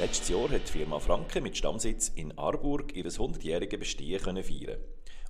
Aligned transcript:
Letztes 0.00 0.30
Jahr 0.30 0.48
hat 0.48 0.66
die 0.66 0.78
Firma 0.78 0.98
Franke 0.98 1.42
mit 1.42 1.58
Stammsitz 1.58 2.08
in 2.08 2.32
Arburg 2.38 2.96
ihr 2.96 3.04
100-jähriges 3.04 3.76
Bestehen 3.76 4.18
können 4.18 4.42
feiern. 4.42 4.78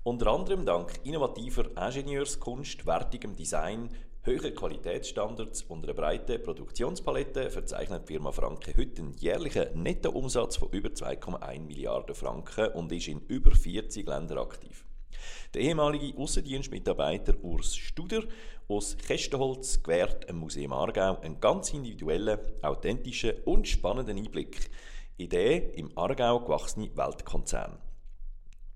Unter 0.04 0.29
anderem 0.29 0.64
dank 0.64 1.00
innovativer 1.02 1.64
Ingenieurskunst, 1.77 2.86
wertigem 2.86 3.34
Design, 3.34 3.88
höheren 4.22 4.54
Qualitätsstandards 4.54 5.62
und 5.64 5.82
einer 5.82 5.95
breiten 5.95 6.41
Produktionspalette 6.41 7.50
verzeichnet 7.50 8.02
die 8.09 8.12
Firma 8.12 8.30
Franke 8.30 8.72
heute 8.77 9.02
einen 9.02 9.14
jährlichen 9.14 9.82
Nettoumsatz 9.82 10.59
von 10.59 10.71
über 10.71 10.91
2,1 10.91 11.66
Milliarden 11.66 12.14
Franken 12.14 12.68
und 12.68 12.93
ist 12.93 13.09
in 13.09 13.23
über 13.27 13.50
40 13.50 14.07
Ländern 14.07 14.39
aktiv. 14.39 14.84
Der 15.52 15.62
ehemalige 15.62 16.16
Aussendienstmitarbeiter 16.16 17.34
Urs 17.43 17.75
Studer 17.75 18.23
aus 18.71 18.96
Kästenholz 18.96 19.82
gewährt 19.82 20.27
im 20.27 20.36
Museum 20.36 20.72
Aargau 20.72 21.18
einen 21.21 21.40
ganz 21.40 21.72
individuellen, 21.75 22.39
authentischen 22.63 23.32
und 23.44 23.67
spannenden 23.67 24.17
Einblick 24.17 24.71
in 25.17 25.29
den 25.29 25.71
im 25.71 25.90
Aargau 25.96 26.40
gewachsenen 26.40 26.96
Weltkonzern. 26.96 27.79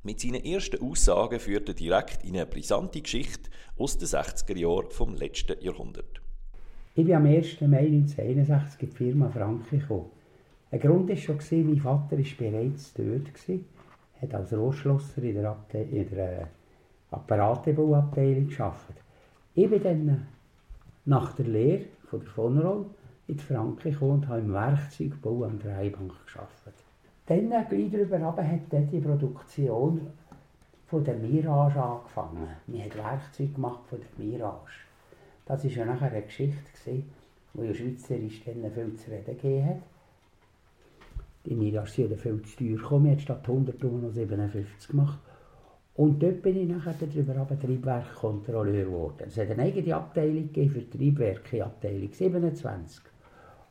Mit 0.03 0.21
seinen 0.21 0.45
ersten 0.45 0.83
Aussagen 0.83 1.41
führt 1.41 1.69
er 1.69 1.75
direkt 1.75 2.25
in 2.25 2.35
eine 2.35 2.47
brisante 2.47 3.01
Geschichte 3.01 3.49
aus 3.79 3.97
den 3.97 4.09
60er 4.09 4.59
Jahren 4.59 4.91
vom 4.91 5.15
letzten 5.15 5.61
Jahrhundert. 5.63 6.21
Ich 6.97 7.05
bin 7.05 7.15
am 7.15 7.27
1. 7.27 7.61
Mai 7.63 7.87
1961 7.87 8.83
in 8.83 8.91
die 8.91 8.97
Firma 8.97 9.29
Franke 9.31 9.79
gekommen. 9.79 10.11
Ein 10.71 10.81
Grund 10.81 11.09
war 11.09 11.17
schon, 11.17 11.39
mein 11.51 11.79
Vater 11.79 12.19
war 12.19 12.25
bereits 12.39 12.93
dort, 12.95 13.61
hat 14.21 14.35
als 14.35 14.53
Rohrschlosser 14.53 15.23
in 15.23 15.35
der, 15.35 15.51
Abte 15.51 15.79
in 15.79 16.11
der 16.11 16.49
Apparatebauabteilung 17.11 18.49
gearbeitet. 18.49 19.04
Ich 19.57 19.71
bin 19.71 19.83
dann 19.85 20.27
nach 21.05 21.33
der 21.35 21.47
Lehre 21.47 21.85
von 22.11 22.19
der 22.19 22.29
von 22.29 22.59
Roll 22.59 22.87
in 23.29 23.37
die 23.37 23.43
Franke 23.43 23.93
gekommen 23.93 24.13
und 24.15 24.29
habe 24.29 24.41
im 24.41 24.53
Werkzeugbau 24.53 25.45
am 25.45 25.61
Dreibank 25.61 26.13
gearbeitet. 26.27 26.75
Dann, 27.27 27.51
gleich 27.69 27.91
darüber 27.93 28.19
hat 28.21 28.61
dann 28.71 28.91
die 28.91 29.01
Produktion 29.01 30.09
von 30.89 31.05
der 31.05 31.15
Mirage 31.15 31.81
angefangen. 31.81 32.49
Wir 32.67 32.83
haben 32.83 32.95
Werkzeuge 32.95 33.53
gemacht 33.53 33.81
von 33.89 34.01
der 34.01 34.25
Mirage. 34.25 34.73
Das 35.47 35.65
war 35.65 35.71
ja 35.71 35.85
nachher 35.85 36.11
eine 36.11 36.23
Geschichte, 36.23 36.59
gewesen, 36.73 37.11
die 37.55 37.63
ja 37.63 37.75
Schweizerisch 37.75 38.43
dann 38.45 38.73
viel 38.73 38.97
zu 38.97 39.11
reden 39.11 39.37
gegeben 39.37 39.67
hat. 39.67 39.83
Die 41.47 41.55
Mirage 41.55 41.91
sind 41.93 42.21
viel 42.21 42.43
zu 42.43 42.57
teuer 42.57 42.77
gekommen. 42.77 43.11
Haben 43.11 43.21
statt 43.21 43.49
100 43.49 43.83
noch 43.85 44.11
57 44.11 44.89
gemacht. 44.89 45.19
Und 45.97 46.21
dort 46.21 46.43
bin 46.43 46.57
ich 46.57 46.69
nachher 46.69 46.95
darüber 46.99 47.37
aber 47.37 47.59
Triebwerkkontrolleur 47.59 48.87
geworden. 48.87 49.25
Es 49.29 49.39
hat 49.39 49.51
eine 49.51 49.63
eigene 49.63 49.95
Abteilung 49.95 50.49
für 50.53 50.91
Triebwerke, 50.91 51.65
Abteilung 51.65 52.13
27. 52.13 53.05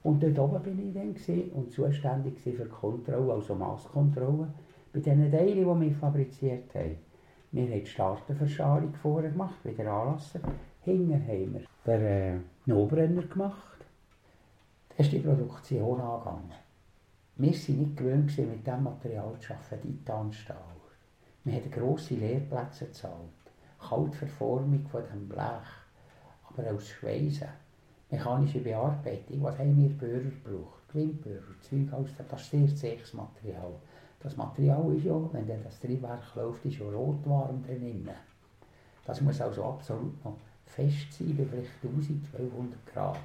Und 0.04 0.24
dort 0.24 0.40
oben 0.40 0.64
bin 0.64 0.88
ich 0.88 0.94
dann 0.94 1.52
und 1.52 1.72
zuständig 1.72 2.40
für 2.40 2.66
Kontrolle, 2.66 3.34
also 3.34 3.56
Masskontrolle, 3.56 4.48
bei 4.94 5.00
den 5.02 5.32
Teilen, 5.32 5.56
die 5.56 5.66
wir 5.66 5.96
fabriziert 5.96 6.74
haben. 6.76 6.98
Wir 7.52 7.64
haben 7.64 7.80
die 7.80 7.86
Starterverschalung 7.86 8.94
vorher 9.02 9.32
gemacht, 9.32 9.64
wieder 9.64 9.92
anlassen. 9.92 10.42
Hinten 10.82 11.14
haben 11.14 11.54
wir 11.54 11.62
den 11.86 12.02
äh, 12.02 12.40
No-Brenner 12.66 13.24
gemacht. 13.24 13.86
Da 14.90 15.04
ist 15.04 15.12
die 15.12 15.20
Produktion 15.20 16.00
angegangen. 16.00 16.52
Wir 17.36 17.52
waren 17.52 17.80
nicht 17.80 17.98
gewöhnt, 17.98 18.38
mit 18.38 18.66
diesem 18.66 18.84
Material 18.84 19.34
zu 19.40 19.54
arbeiten, 19.54 20.00
Titanstahl. 20.00 20.83
Wir 21.46 21.56
haben 21.56 21.72
grosse 21.72 22.16
Lehrplätze 22.16 22.86
gezahlt. 22.86 23.14
Kaltverformung 23.80 24.86
von 24.88 25.04
dem 25.12 25.28
Blech. 25.28 25.68
Aber 26.50 26.72
aus 26.72 26.88
Schweißen. 26.88 27.50
Mechanische 28.10 28.60
Bearbeitung. 28.60 29.44
Was 29.44 29.58
haben 29.58 29.76
wir 29.76 29.90
Böhrer 29.90 30.22
gebraucht? 30.22 30.84
Gewindböhrer, 30.94 31.60
Zeug 31.62 31.92
aus 31.92 32.10
das 32.30 32.42
ist 32.42 32.52
sehr 32.52 32.76
zähes 32.76 33.14
Material. 33.14 33.74
Das 34.22 34.38
Material 34.38 34.96
ist 34.96 35.06
ja, 35.06 35.20
wenn 35.34 35.64
das 35.64 35.80
Triebwerk 35.80 36.36
läuft, 36.36 36.64
ist 36.66 36.78
ja 36.78 36.86
rotwarm 36.86 37.64
drinnen. 37.64 38.10
Das 39.06 39.20
muss 39.20 39.42
also 39.42 39.66
absolut 39.66 40.24
noch 40.24 40.38
fest 40.66 41.12
sein, 41.12 41.36
bei 41.36 41.46
vielleicht 41.46 41.72
1200 41.84 42.86
Grad. 42.86 43.20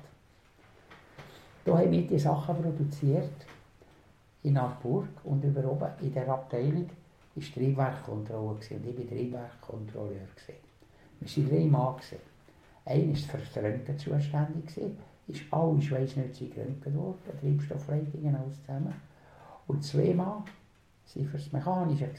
Da 1.64 1.78
haben 1.78 1.92
wir 1.92 2.06
die 2.06 2.18
Sachen 2.18 2.56
produziert 2.56 3.46
in 4.42 4.56
Arburg 4.56 5.08
und 5.24 5.44
über 5.44 5.70
oben 5.70 5.90
in 6.00 6.12
der 6.12 6.28
Abteilung 6.28 6.88
war 7.42 7.54
Triebwerkkontrolle 7.54 8.50
und 8.50 8.64
ich 8.64 8.70
war 8.70 9.08
Triebwerkkontrolleur. 9.08 10.20
Wir 11.20 11.36
waren 11.36 11.50
drei 11.50 11.64
Mann. 11.66 11.96
Einer 12.84 13.08
war 13.08 13.16
für 13.16 13.38
das 13.38 13.56
Röntgen 13.56 13.98
zuständig, 13.98 14.94
ist 15.26 15.42
alle 15.50 15.82
Schweißnützig 15.82 16.54
geröntgt 16.54 16.94
worden, 16.94 17.18
Treibstoffleitungen, 17.40 18.34
alles 18.34 18.60
zusammen. 18.62 18.94
Und 19.66 19.84
zwei 19.84 20.14
Mann 20.14 20.44
waren 21.14 21.26
für 21.26 21.36
das 21.36 21.52
Mechanische. 21.52 22.10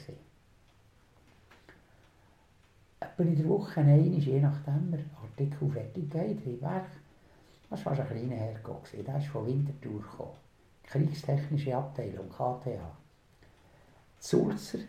Etwa 3.00 3.22
in 3.22 3.36
der 3.36 3.48
Woche 3.48 3.80
einmal, 3.80 3.98
je 3.98 4.40
nachdem 4.40 4.92
wir 4.92 5.04
Artikel 5.22 5.70
fertig 5.70 6.14
haben, 6.14 6.42
Triebwerk, 6.42 6.86
das 7.68 7.84
war 7.86 7.98
ein 7.98 8.06
kleiner 8.06 8.36
Herr, 8.36 8.54
der 9.06 9.18
ist 9.18 9.26
von 9.26 9.46
Winterthur 9.46 10.00
gekommen. 10.00 10.36
Kriegstechnische 10.84 11.76
Abteilung, 11.76 12.28
KTH. 12.28 13.00
Sulzer 14.18 14.80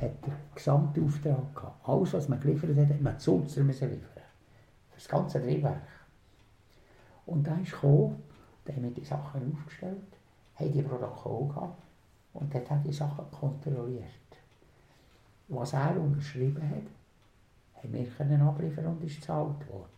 hat 0.00 0.26
den 0.26 0.32
Gesamtauftrag 0.54 1.54
gehabt. 1.54 1.88
Alles, 1.88 2.12
was 2.14 2.28
man 2.28 2.40
geliefert 2.40 2.76
hat, 2.76 2.88
hat 2.88 3.00
man 3.00 3.18
Sulzer 3.18 3.62
müssen 3.62 3.90
liefern. 3.90 4.22
Das 4.94 5.08
ganze 5.08 5.40
Drehwerk. 5.40 5.88
Und 7.26 7.46
da 7.46 7.54
ist 7.56 7.72
gekommen, 7.72 8.22
der 8.66 8.76
hat 8.76 8.96
die 8.96 9.04
Sachen 9.04 9.52
aufgestellt, 9.52 10.16
hat 10.54 10.74
die 10.74 10.82
Protokoll 10.82 11.48
gehabt 11.48 11.82
und 12.34 12.54
dort 12.54 12.70
hat 12.70 12.84
die 12.84 12.92
Sachen 12.92 13.30
kontrolliert. 13.30 14.04
Was 15.48 15.72
er 15.72 16.00
unterschrieben 16.00 16.62
hat, 16.68 17.82
haben 17.82 17.92
wir 17.92 18.06
können 18.06 18.42
abliefern 18.42 18.86
und 18.86 19.04
ist 19.04 19.16
gezahlt 19.16 19.68
worden. 19.68 19.90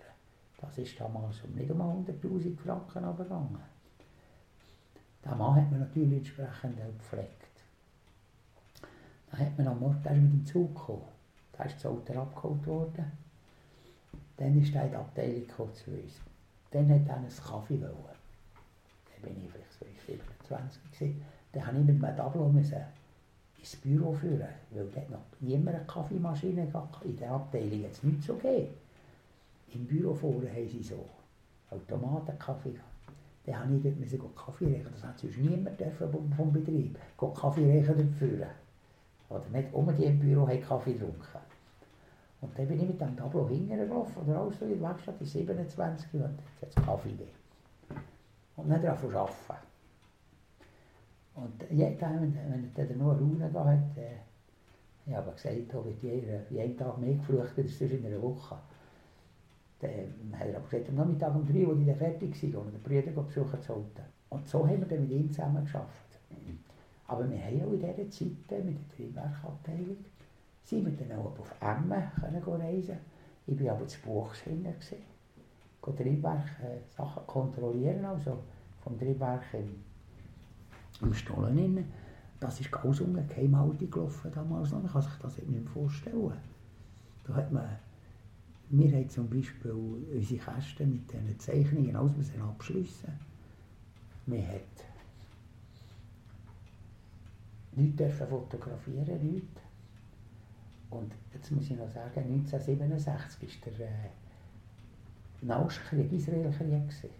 Das 0.60 0.78
ist 0.78 0.98
damals 0.98 1.42
um 1.42 1.54
nicht 1.54 1.70
um 1.70 1.80
100'000 1.80 2.56
Franken 2.56 3.04
abgegangen. 3.04 3.58
Den 5.24 5.38
Mann 5.38 5.56
hat 5.56 5.70
man 5.70 5.80
natürlich 5.80 6.18
entsprechend 6.18 6.80
auch 6.80 6.98
gepflegt. 6.98 7.51
Dann 9.32 9.40
hat 9.40 9.58
man 9.58 9.66
am 9.68 9.80
Morgen 9.80 9.96
mit 9.96 10.32
dem 10.32 10.46
Zug 10.46 10.74
gekommen. 10.74 11.02
Da 11.52 11.64
ist 11.64 11.76
das 11.76 11.86
Auto 11.86 12.12
abgeholt 12.12 12.66
worden. 12.66 13.12
Dann 14.36 14.60
ist 14.60 14.74
er 14.74 14.84
in 14.84 14.90
die 14.90 14.96
Abteilung 14.96 15.48
zu 15.48 15.62
uns. 15.62 16.20
Dann 16.70 16.88
hat 16.90 17.08
er 17.08 17.16
einen 17.16 17.28
Kaffee 17.28 17.80
wollen. 17.80 17.94
Dann 19.22 19.22
bin 19.22 19.44
ich 19.44 19.50
vielleicht 19.50 19.72
so 19.72 19.86
27 20.06 20.82
gewesen. 20.92 21.24
Dann 21.52 21.64
musste 21.64 21.80
ich 21.80 21.86
mit 21.86 22.00
meinem 22.00 22.16
Tableau 22.16 22.54
ins 23.58 23.76
Büro 23.76 24.12
führen, 24.12 24.48
weil 24.70 24.88
dort 24.94 25.10
noch 25.10 25.20
niemand 25.40 25.76
eine 25.76 25.86
Kaffeemaschine 25.86 26.66
gehabt. 26.66 27.04
In 27.04 27.16
der 27.16 27.30
Abteilung 27.30 27.84
hat 27.84 27.92
es 27.92 28.02
nichts 28.02 28.26
so 28.26 28.34
gegeben. 28.34 28.74
Im 29.74 29.86
Büro 29.86 30.14
vorne 30.14 30.50
haben 30.50 30.68
sie 30.68 30.82
so 30.82 31.08
Automatenkaffee 31.70 32.72
gehabt. 32.72 32.88
Dann 33.46 33.72
musste 33.98 34.16
ich 34.16 34.20
dort 34.20 34.36
Kaffee 34.36 34.66
reichen. 34.66 34.88
Das 34.92 35.04
hat 35.04 35.18
sonst 35.18 35.38
niemand 35.38 35.80
vom 36.36 36.52
Betrieb. 36.52 36.98
Kaffee 37.16 37.78
reichen 37.78 38.14
führen. 38.14 38.61
Oder 39.32 39.48
nicht 39.50 39.98
die 39.98 40.04
im 40.04 40.18
Büro 40.18 40.46
haben 40.46 40.62
Kaffee 40.62 40.92
getrunken. 40.92 41.38
Und 42.40 42.58
dann 42.58 42.66
bin 42.66 42.80
ich 42.80 42.88
mit 42.88 43.00
dem 43.00 43.16
Tableau 43.16 43.48
hingelaufen, 43.48 44.22
oder 44.22 44.40
alles 44.40 44.58
so 44.58 44.64
in 44.64 44.72
der 44.72 44.88
Werkstatt, 44.88 45.14
in 45.20 45.26
27 45.26 46.14
und 46.14 46.38
jetzt 46.60 46.76
Kaffee 46.76 47.10
gegeben. 47.10 47.30
Und 48.56 48.68
dann 48.68 48.82
darauf 48.82 49.04
arbeiten. 49.04 49.66
Und 51.34 51.70
jeden 51.70 51.98
Tag, 51.98 52.20
wenn 52.20 52.70
er 52.74 52.86
dann 52.86 53.00
Ruhe 53.00 53.50
da 53.52 53.64
hat, 53.64 53.96
äh, 53.96 54.16
ich 55.06 55.14
habe 55.14 55.32
gesagt, 55.32 55.56
da 55.68 55.84
wird 55.84 56.02
jeder, 56.02 56.40
jeden 56.50 56.76
Tag 56.76 56.98
mehr 56.98 57.14
geflucht 57.14 57.56
als 57.56 57.80
in 57.80 58.06
einer 58.06 58.20
Woche. 58.22 58.56
Dann 59.80 60.38
hat 60.38 60.46
er 60.46 60.56
aber 60.56 60.68
gesagt, 60.68 60.90
am 60.90 60.96
Nachmittag 60.96 61.34
um 61.34 61.46
drei, 61.46 61.66
als 61.66 61.78
ich 61.80 61.86
dann 61.86 61.96
fertig 61.96 62.54
war, 62.54 62.60
und 62.60 62.72
den 62.72 62.82
Brüder 62.82 63.22
besuchen 63.22 63.62
sollte. 63.62 64.02
Und 64.28 64.46
so 64.48 64.66
haben 64.66 64.80
wir 64.80 64.86
dann 64.86 65.00
mit 65.00 65.10
ihm 65.10 65.32
zusammen 65.32 65.64
geschafft. 65.64 66.18
Aber 67.12 67.30
wir 67.30 67.44
haben 67.44 67.60
auch 67.60 67.72
in 67.74 67.80
dieser 67.80 68.10
Zeit 68.10 68.64
mit 68.64 68.78
der 68.78 68.96
Triebwerkabteilung 68.96 69.98
sind 70.64 70.86
wir 70.86 71.06
dann 71.06 71.18
auch 71.18 71.38
auf 71.38 71.54
Emmen 71.60 72.02
reisen 72.58 72.96
Ich 73.46 73.62
war 73.62 73.72
aber 73.72 73.86
zu 73.86 74.00
Buchs 74.00 74.40
hinten. 74.40 74.72
Ich 74.80 75.96
Triebwerk 75.96 76.46
äh, 76.62 76.78
Sachen 76.96 77.26
kontrollieren, 77.26 78.02
also 78.06 78.38
vom 78.82 78.98
Triebwerk 78.98 79.42
im, 79.52 79.74
im 81.06 81.12
Stollen. 81.12 81.84
Das 82.40 82.58
ist 82.60 82.72
ganz 82.72 83.00
ungeheimhaltig 83.02 83.92
gelaufen 83.92 84.32
damals 84.34 84.70
noch. 84.70 84.82
Man 84.82 84.90
kann 84.90 85.02
sich 85.02 85.12
das 85.20 85.36
nicht 85.36 85.50
mehr 85.50 85.70
vorstellen. 85.70 86.32
Da 87.26 87.34
hat 87.34 87.52
man, 87.52 87.68
wir 88.70 88.90
haben 88.90 89.10
zum 89.10 89.28
Beispiel 89.28 89.70
unsere 89.70 90.40
Kästen 90.40 90.92
mit 90.92 91.12
diesen 91.12 91.38
Zeichnungen, 91.38 91.94
alles 91.94 92.30
abschliessen. 92.40 93.12
Haben 94.26 94.62
nichts 97.76 97.96
dürfen 97.96 98.28
fotografieren, 98.28 99.32
nichts. 99.32 99.60
Und 100.90 101.12
jetzt 101.32 101.50
muss 101.50 101.70
ich 101.70 101.76
noch 101.76 101.88
sagen, 101.88 102.20
1967 102.20 103.60
war 103.64 103.72
der 103.78 103.86
äh, 103.86 104.10
Nahost-Krieg, 105.40 106.12
Israel-Krieg. 106.12 107.10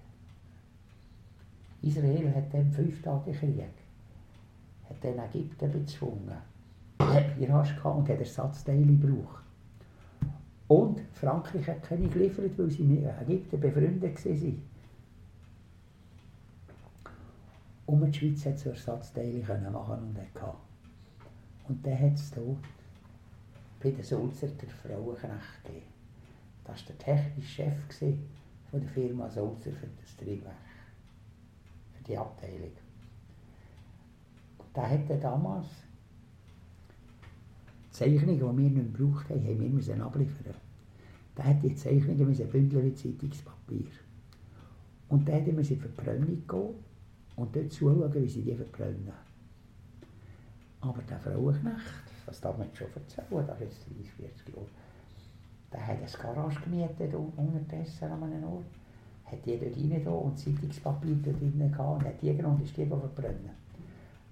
Israel 1.82 2.34
hat 2.34 2.52
dann 2.52 2.70
fünf 2.70 3.02
Tage 3.02 3.32
Krieg. 3.32 3.64
dann 5.00 5.19
Ägypten 5.19 5.72
bezwungen. 5.72 6.37
hat 6.99 7.38
Mirage 7.38 7.75
gehabt 7.75 7.99
und 7.99 8.08
hat 8.08 8.19
Ersatzteile 8.19 8.84
gebraucht. 8.84 9.43
Und 10.69 11.00
Frankreich 11.14 11.69
hat 11.69 11.82
keine 11.82 12.08
geliefert, 12.08 12.56
weil 12.56 12.70
sie 12.70 12.84
mit 12.84 13.04
Ägypten 13.04 13.60
befreundet 13.60 14.25
waren. 14.25 14.62
Und 17.87 18.06
die 18.06 18.19
Schweiz 18.19 18.46
hat 18.46 18.58
so 18.58 18.70
Ersatzteile 18.70 19.40
können 19.40 19.73
machen 19.73 19.99
und 20.08 20.19
hatte. 20.19 20.56
Und 21.69 21.84
dann 21.87 21.99
hat 21.99 22.14
es 22.14 22.32
hier 22.34 22.56
bei 23.82 23.90
den 23.90 24.02
Sulzer 24.02 24.49
der 24.49 24.69
Frauenknecht 24.69 25.64
gegeben. 25.64 25.87
Das 26.64 26.81
war 26.81 26.87
der 26.88 26.99
technische 26.99 27.64
Chef 27.64 28.19
der 28.73 28.88
Firma 28.88 29.29
Sulzer 29.29 29.73
für 29.73 29.88
das 30.00 30.17
Triebwerk, 30.17 30.55
für 31.93 32.05
die 32.05 32.17
Abteilung. 32.17 32.73
Und 34.58 34.76
der 34.76 34.90
hatte 34.90 35.19
damals 35.19 35.67
Zeichnungen, 37.90 38.37
die 38.37 38.40
wir 38.40 38.52
nicht 38.52 38.94
gebraucht 38.94 39.28
haben, 39.28 39.44
haben 39.44 39.61
wir 39.61 39.69
müssen 39.69 40.00
abliefern. 40.00 40.55
Der 41.37 41.44
hat 41.44 41.62
die 41.62 41.75
Zeichnungen 41.75 42.28
müssen 42.28 42.49
bündeln 42.49 42.85
wie 42.85 42.94
Zeitungspapier. 42.94 43.87
Und 45.08 45.28
dann 45.28 45.44
musste 45.44 45.64
sie 45.64 45.76
für 45.76 45.88
die 45.88 45.94
Verbrennung 45.94 46.46
gehen 46.46 46.91
und 47.37 47.55
dort 47.55 47.73
zuschauen, 47.73 48.14
wie 48.14 48.29
sie 48.29 48.43
die 48.43 48.55
verbrennen. 48.55 49.12
Aber 50.81 51.02
der 51.02 51.19
Frauenknecht, 51.19 52.02
das 52.26 52.40
darf 52.40 52.58
man 52.58 52.69
schon 52.75 52.88
erzählen, 52.94 53.46
das 53.46 53.61
ist 53.61 53.87
jetzt 54.19 54.44
30, 54.44 54.44
40 54.44 54.55
Jahre, 54.55 54.67
der 55.73 55.87
hat 55.87 55.96
eine 55.99 56.34
Garage 56.34 56.61
gemietet 56.61 57.14
unterdessen 57.14 58.11
an 58.11 58.23
einem 58.25 58.44
Ort, 58.44 58.64
hat 59.25 59.46
die 59.46 59.58
dort 59.58 59.76
rein 59.76 60.06
und 60.06 60.38
Zeitungspapier 60.38 61.17
dort 61.25 61.40
drin 61.40 61.73
gehabt 61.73 62.00
und 62.00 62.05
hat 62.05 62.20
die 62.20 62.37
genommen 62.37 62.56
und 62.56 62.64
ist 62.64 62.76
die 62.76 62.84
verbrennen. 62.84 63.62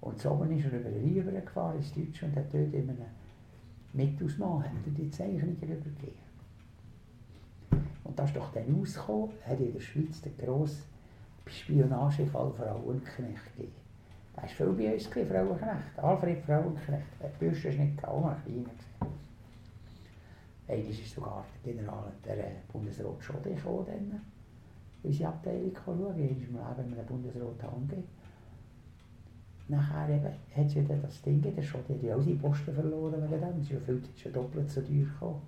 Und 0.01 0.19
so 0.19 0.43
ist 0.43 0.65
er 0.65 0.81
über 0.81 0.91
den 0.91 1.25
Rhein 1.25 1.45
gefahren 1.45 1.77
ins 1.77 1.93
Deutsche 1.93 2.27
und 2.27 2.37
hat 2.37 2.53
dort 2.53 2.73
in 2.73 2.91
einem 2.91 3.07
Mittausmann 3.93 4.65
hat 4.65 4.73
er 4.87 4.93
die 4.93 5.11
Zeichnungen 5.11 5.57
übergeben. 5.57 6.31
Und 8.05 8.19
das 8.19 8.31
ist 8.31 8.37
doch 8.37 8.53
dann 8.53 8.75
rausgekommen, 8.75 9.31
hat 9.47 9.61
in 9.61 9.73
der 9.73 9.81
Schweiz 9.81 10.21
den 10.21 10.37
grossen 10.37 10.90
Spionagefall 11.51 12.53
Frauenknecht 12.53 13.57
gegeben. 13.57 13.73
Das 14.35 14.45
war 14.45 14.49
viel 14.49 14.73
bei 14.73 14.95
uns, 14.95 15.07
Frauenknecht. 15.07 15.99
Alfred 15.99 16.45
Frauenknecht. 16.45 17.07
Der 17.23 17.29
Bürste 17.29 17.69
ist 17.69 17.79
nicht 17.79 17.93
ein 17.93 17.97
kleiner. 17.97 18.37
Einmal 20.69 20.91
ist 20.91 21.15
sogar 21.15 21.45
der 21.65 21.73
General, 21.73 22.13
der 22.25 22.45
Bundesrat 22.73 23.23
Schode 23.23 23.55
gekommen, 23.55 23.87
dann, 23.87 24.21
unsere 25.03 25.31
Abteilung 25.31 25.73
schauen. 25.85 26.07
Einmal 26.07 26.21
im 26.21 26.31
Leben 26.31 26.91
mit 26.91 26.99
dem 26.99 27.07
Bundesrat 27.07 27.65
angegeben. 27.65 28.05
Nachher 29.69 30.33
hat 30.57 30.67
es 30.67 30.75
wieder 30.75 30.97
das 30.97 31.23
Ding, 31.23 31.41
der 31.43 31.63
Schode 31.63 31.95
hat 31.95 32.03
ja 32.03 32.17
auch 32.17 32.21
seine 32.21 32.37
Posten 32.37 32.75
verloren 32.75 33.23
wegen 33.31 33.41
dem. 33.41 33.61
Es 33.61 33.63
ist 33.63 33.71
ja 33.73 33.81
viel 33.81 34.03
schon 34.17 34.33
doppelt 34.33 34.71
so 34.71 34.81
teuer 34.81 35.05
gekommen. 35.05 35.43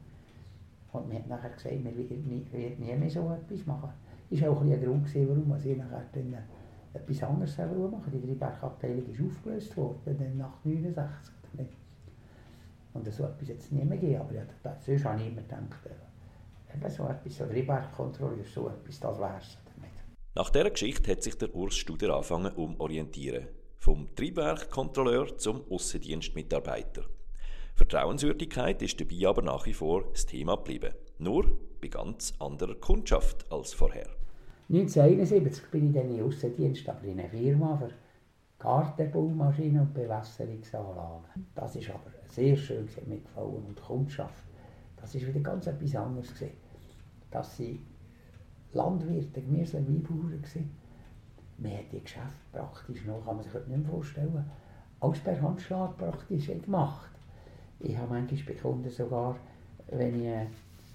Und 0.93 1.09
man 1.09 1.19
hat 1.19 1.27
nachher 1.27 1.51
gesagt, 1.51 1.75
wir 1.75 1.85
werden 1.85 2.29
nie, 2.29 2.77
nie 2.79 2.97
mehr 2.97 3.11
so 3.11 3.31
etwas 3.31 3.67
machen. 3.67 3.91
Das 4.31 4.43
war 4.43 4.51
auch 4.51 4.61
ein, 4.61 4.73
ein 4.73 4.83
Grund, 4.83 5.15
warum 5.15 5.57
ich 5.57 5.77
nachher 5.77 6.05
dann 6.13 6.37
etwas 6.95 7.23
anderes 7.23 7.59
machen 7.59 8.13
Die 8.13 8.27
Dreiberg-Abteilung 8.27 9.09
ist 9.09 9.21
aufgelöst 9.21 9.77
worden, 9.77 10.17
dann 10.19 10.37
nach 10.37 10.65
1969. 10.65 11.77
Und 12.95 13.11
so 13.11 13.25
etwas 13.25 13.49
jetzt 13.49 13.73
nicht 13.73 13.89
mehr 13.89 13.97
gegeben. 13.97 14.21
Aber 14.21 14.35
ja, 14.35 14.43
das, 14.63 14.85
sonst 14.85 15.05
habe 15.05 15.21
ich 15.21 15.29
immer 15.29 15.41
gedacht, 15.41 15.87
äh, 15.87 16.77
eben 16.77 16.91
so 16.91 17.07
etwas, 17.07 17.37
so 17.37 17.47
Dreiberg-Kontrolle, 17.47 18.45
so 18.45 18.69
etwas, 18.69 19.01
das 19.01 19.19
wäre 19.19 19.41
damit. 19.75 19.91
Nach 20.35 20.51
dieser 20.51 20.71
Geschichte 20.71 21.11
hat 21.11 21.23
sich 21.23 21.39
der 21.39 21.55
Urs 21.55 21.75
Studer 21.75 22.15
angefangen 22.15 22.53
umorientieren. 22.53 23.49
Vom 23.79 24.15
Triebwerkkontrolleur 24.15 25.39
zum 25.39 25.63
Aussendienstmitarbeiter. 25.71 27.05
Vertrauenswürdigkeit 27.75 28.83
ist 28.83 29.01
dabei 29.01 29.29
aber 29.29 29.43
nach 29.43 29.67
wie 29.67 29.73
vor 29.73 30.05
das 30.13 30.27
Thema 30.27 30.57
geblieben. 30.57 30.93
Nur 31.19 31.47
bei 31.81 31.89
ganz 31.89 32.35
anderer 32.39 32.75
Kundschaft 32.75 33.51
als 33.51 33.73
vorher. 33.73 34.09
1971 34.69 35.71
bin 35.71 35.89
ich 35.89 35.95
dann 35.95 36.11
in 36.11 36.23
Aussendienst, 36.23 36.89
aber 36.89 37.05
in 37.05 37.19
einer 37.19 37.29
Firma 37.29 37.77
für 37.77 37.91
Gartenbaumaschinen 38.59 39.83
und 39.83 39.95
Bewässerungsanlagen. 39.95 41.47
Das 41.55 41.75
ist 41.77 41.91
aber 41.91 42.11
sehr 42.29 42.57
schön, 42.57 42.89
hat 42.89 43.07
mir 43.07 43.21
gefallen. 43.21 43.65
Und 43.67 43.83
Kundschaft, 43.83 44.45
das 44.97 45.15
ist 45.15 45.27
wieder 45.27 45.41
ganz 45.41 45.67
etwas 45.67 45.97
anderes. 45.97 46.33
Gewesen. 46.35 46.53
Dass 47.31 47.57
sie 47.57 47.81
Landwirte, 48.73 49.41
Gemüse- 49.41 49.87
Weinbauern 49.87 50.33
waren. 50.43 50.71
Man 51.59 51.73
hat 51.73 51.93
die 51.93 52.01
Geschäfte 52.01 52.41
praktisch 52.53 53.05
noch, 53.05 53.25
kann 53.25 53.37
man 53.37 53.45
sich 53.45 53.53
nicht 53.55 53.69
mehr 53.69 53.91
vorstellen, 53.91 54.51
alles 55.01 55.19
per 55.21 55.41
Handschlag 55.41 55.97
praktisch 55.97 56.47
gemacht. 56.47 57.12
Ich 57.85 57.97
habe 57.97 58.15
manchmal 58.15 58.41
bei 58.47 58.55
Kunden 58.55 58.91
sogar, 58.91 59.37
wenn 59.91 60.21
ich 60.21 60.29
einen 60.29 60.47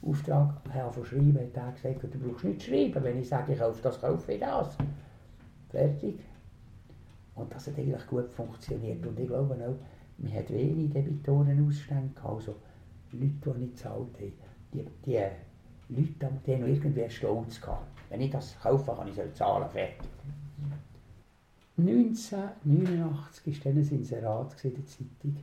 Auftrag 0.05 0.61
habe 0.73 0.93
von 0.93 1.05
schreiben, 1.05 1.37
hat 1.37 1.57
er 1.57 1.71
gesagt, 1.71 2.03
du 2.03 2.19
brauchst 2.19 2.45
nicht 2.45 2.63
schreiben, 2.63 3.03
wenn 3.03 3.19
ich 3.19 3.27
sage, 3.27 3.53
ich 3.53 3.59
kaufe 3.59 3.81
das, 3.81 3.99
kaufe 3.99 4.33
ich 4.33 4.39
das. 4.39 4.77
Fertig. 5.69 6.19
Und 7.35 7.53
das 7.53 7.67
hat 7.67 7.77
eigentlich 7.77 8.07
gut 8.07 8.31
funktioniert. 8.31 9.05
Und 9.05 9.19
ich 9.19 9.27
glaube 9.27 9.53
auch, 9.55 9.75
man 10.17 10.33
hat 10.33 10.49
wenig 10.49 10.91
Debitorenausstände 10.91 12.13
gehabt, 12.15 12.35
also 12.35 12.55
Leute, 13.11 13.33
die 13.45 13.59
nicht 13.59 13.75
gezahlt 13.75 14.17
haben. 14.19 14.33
Die, 14.73 14.85
die 15.05 15.19
Leute 15.89 16.39
die 16.45 16.53
haben 16.53 16.67
irgendwie 16.67 17.09
Stolz 17.09 17.61
gehabt. 17.61 17.85
Wenn 18.09 18.21
ich 18.21 18.31
das 18.31 18.57
kaufe, 18.59 18.93
kann 18.95 19.07
ich 19.07 19.17
es 19.17 19.33
zahlen, 19.35 19.69
fertig. 19.69 20.09
1989 21.77 23.65
war 23.65 23.71
dann 23.71 23.81
ein 23.81 23.89
Inserat 23.89 24.65
in 24.65 24.73
der 24.73 24.85
Zeitung. 24.85 25.37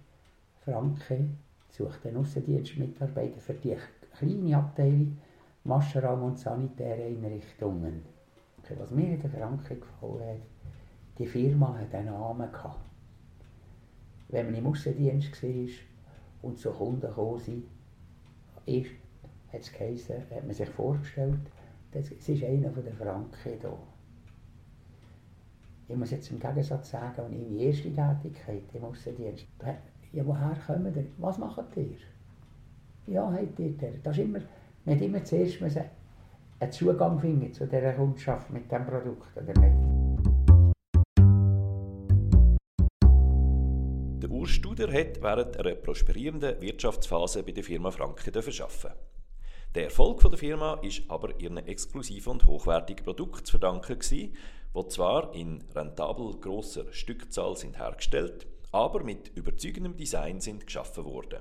Franke 0.64 1.28
sucht 1.68 2.06
einen 2.06 2.16
Aussendienstmitarbeiter 2.18 3.38
für 3.38 3.54
die 3.54 3.76
kleine 4.16 4.56
Abteilung 4.56 5.18
Maschenraum 5.64 6.22
und 6.22 6.38
sanitäre 6.38 7.04
Einrichtungen. 7.04 8.02
Okay, 8.58 8.74
was 8.78 8.90
mir 8.90 9.14
in 9.14 9.20
der 9.20 9.30
Franke 9.30 9.76
gefallen 9.76 10.28
hat, 10.28 11.18
die 11.18 11.26
Firma 11.26 11.76
hat 11.78 11.94
einen 11.94 12.12
Namen 12.12 12.50
gehabt. 12.50 12.80
Wenn 14.28 14.46
man 14.46 14.54
im 14.54 14.66
Aussendienst 14.66 15.42
war 15.42 15.68
und 16.42 16.58
zu 16.58 16.70
Kunden 16.70 17.00
gekommen 17.00 17.64
ist, 18.66 18.90
hat 19.52 19.60
es 19.60 19.72
geheißen, 19.72 20.16
hat 20.16 20.44
man 20.44 20.54
sich 20.54 20.68
vorgestellt, 20.70 21.40
das, 21.92 22.10
ist 22.10 22.42
einer 22.42 22.70
von 22.70 22.84
den 22.84 22.94
Franken 22.94 23.36
hier. 23.42 23.78
Ich 25.88 25.96
muss 25.96 26.10
jetzt 26.10 26.30
im 26.30 26.40
Gegensatz 26.40 26.90
sagen, 26.90 27.22
und 27.22 27.32
meine 27.32 27.62
erste 27.62 27.92
Tätigkeit 27.92 28.62
im 28.72 28.84
Aussendienst, 28.84 29.46
ja, 30.14 30.24
woher 30.24 30.56
kommen 30.66 30.94
ihr? 30.94 31.06
Was 31.18 31.38
macht 31.38 31.76
ihr? 31.76 31.96
Ja, 33.06 33.32
habt 33.32 33.58
ihr 33.58 33.70
der? 33.70 33.94
Das 34.02 34.16
ist 34.16 34.24
immer, 34.24 34.38
hat 34.86 35.00
immer 35.00 35.24
zuerst 35.24 35.60
einen 35.60 36.72
Zugang 36.72 37.18
finden 37.18 37.52
zu 37.52 37.66
dieser 37.66 37.92
Kundschaft 37.92 38.48
mit 38.50 38.70
diesem 38.70 38.86
Produkt, 38.86 39.36
oder 39.36 39.60
nicht? 39.60 39.74
Der 44.22 44.30
Urs 44.30 44.50
Studer 44.50 44.92
hat 44.92 45.20
während 45.20 45.58
einer 45.58 45.74
prosperierenden 45.74 46.60
Wirtschaftsphase 46.62 47.42
bei 47.42 47.52
der 47.52 47.64
Firma 47.64 47.90
Franke 47.90 48.30
arbeiten. 48.30 48.94
Der 49.74 49.84
Erfolg 49.84 50.20
der 50.20 50.38
Firma 50.38 50.74
ist 50.82 51.02
aber 51.08 51.38
ihren 51.40 51.58
exklusiven 51.58 52.34
und 52.34 52.46
hochwertigen 52.46 53.04
Produkten 53.04 53.44
zu 53.44 53.58
verdanken 53.58 53.98
die 54.08 54.32
zwar 54.88 55.34
in 55.34 55.62
rentabel 55.74 56.38
grosser 56.40 56.92
Stückzahl 56.92 57.56
sind 57.56 57.78
hergestellt, 57.78 58.46
aber 58.74 59.04
mit 59.04 59.28
überzeugendem 59.36 59.96
Design 59.96 60.40
sind 60.40 60.66
geschaffen 60.66 61.04
worden. 61.04 61.38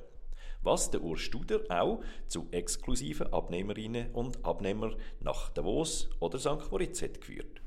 Was 0.62 0.92
der 0.92 1.02
Urs 1.02 1.20
Studer 1.20 1.62
auch 1.68 2.02
zu 2.28 2.48
exklusiven 2.52 3.34
Abnehmerinnen 3.34 4.12
und 4.14 4.46
Abnehmern 4.46 4.96
nach 5.20 5.50
Davos 5.50 6.12
oder 6.20 6.38
St. 6.38 6.70
Moritz 6.70 7.02
hat 7.02 7.20
geführt. 7.20 7.60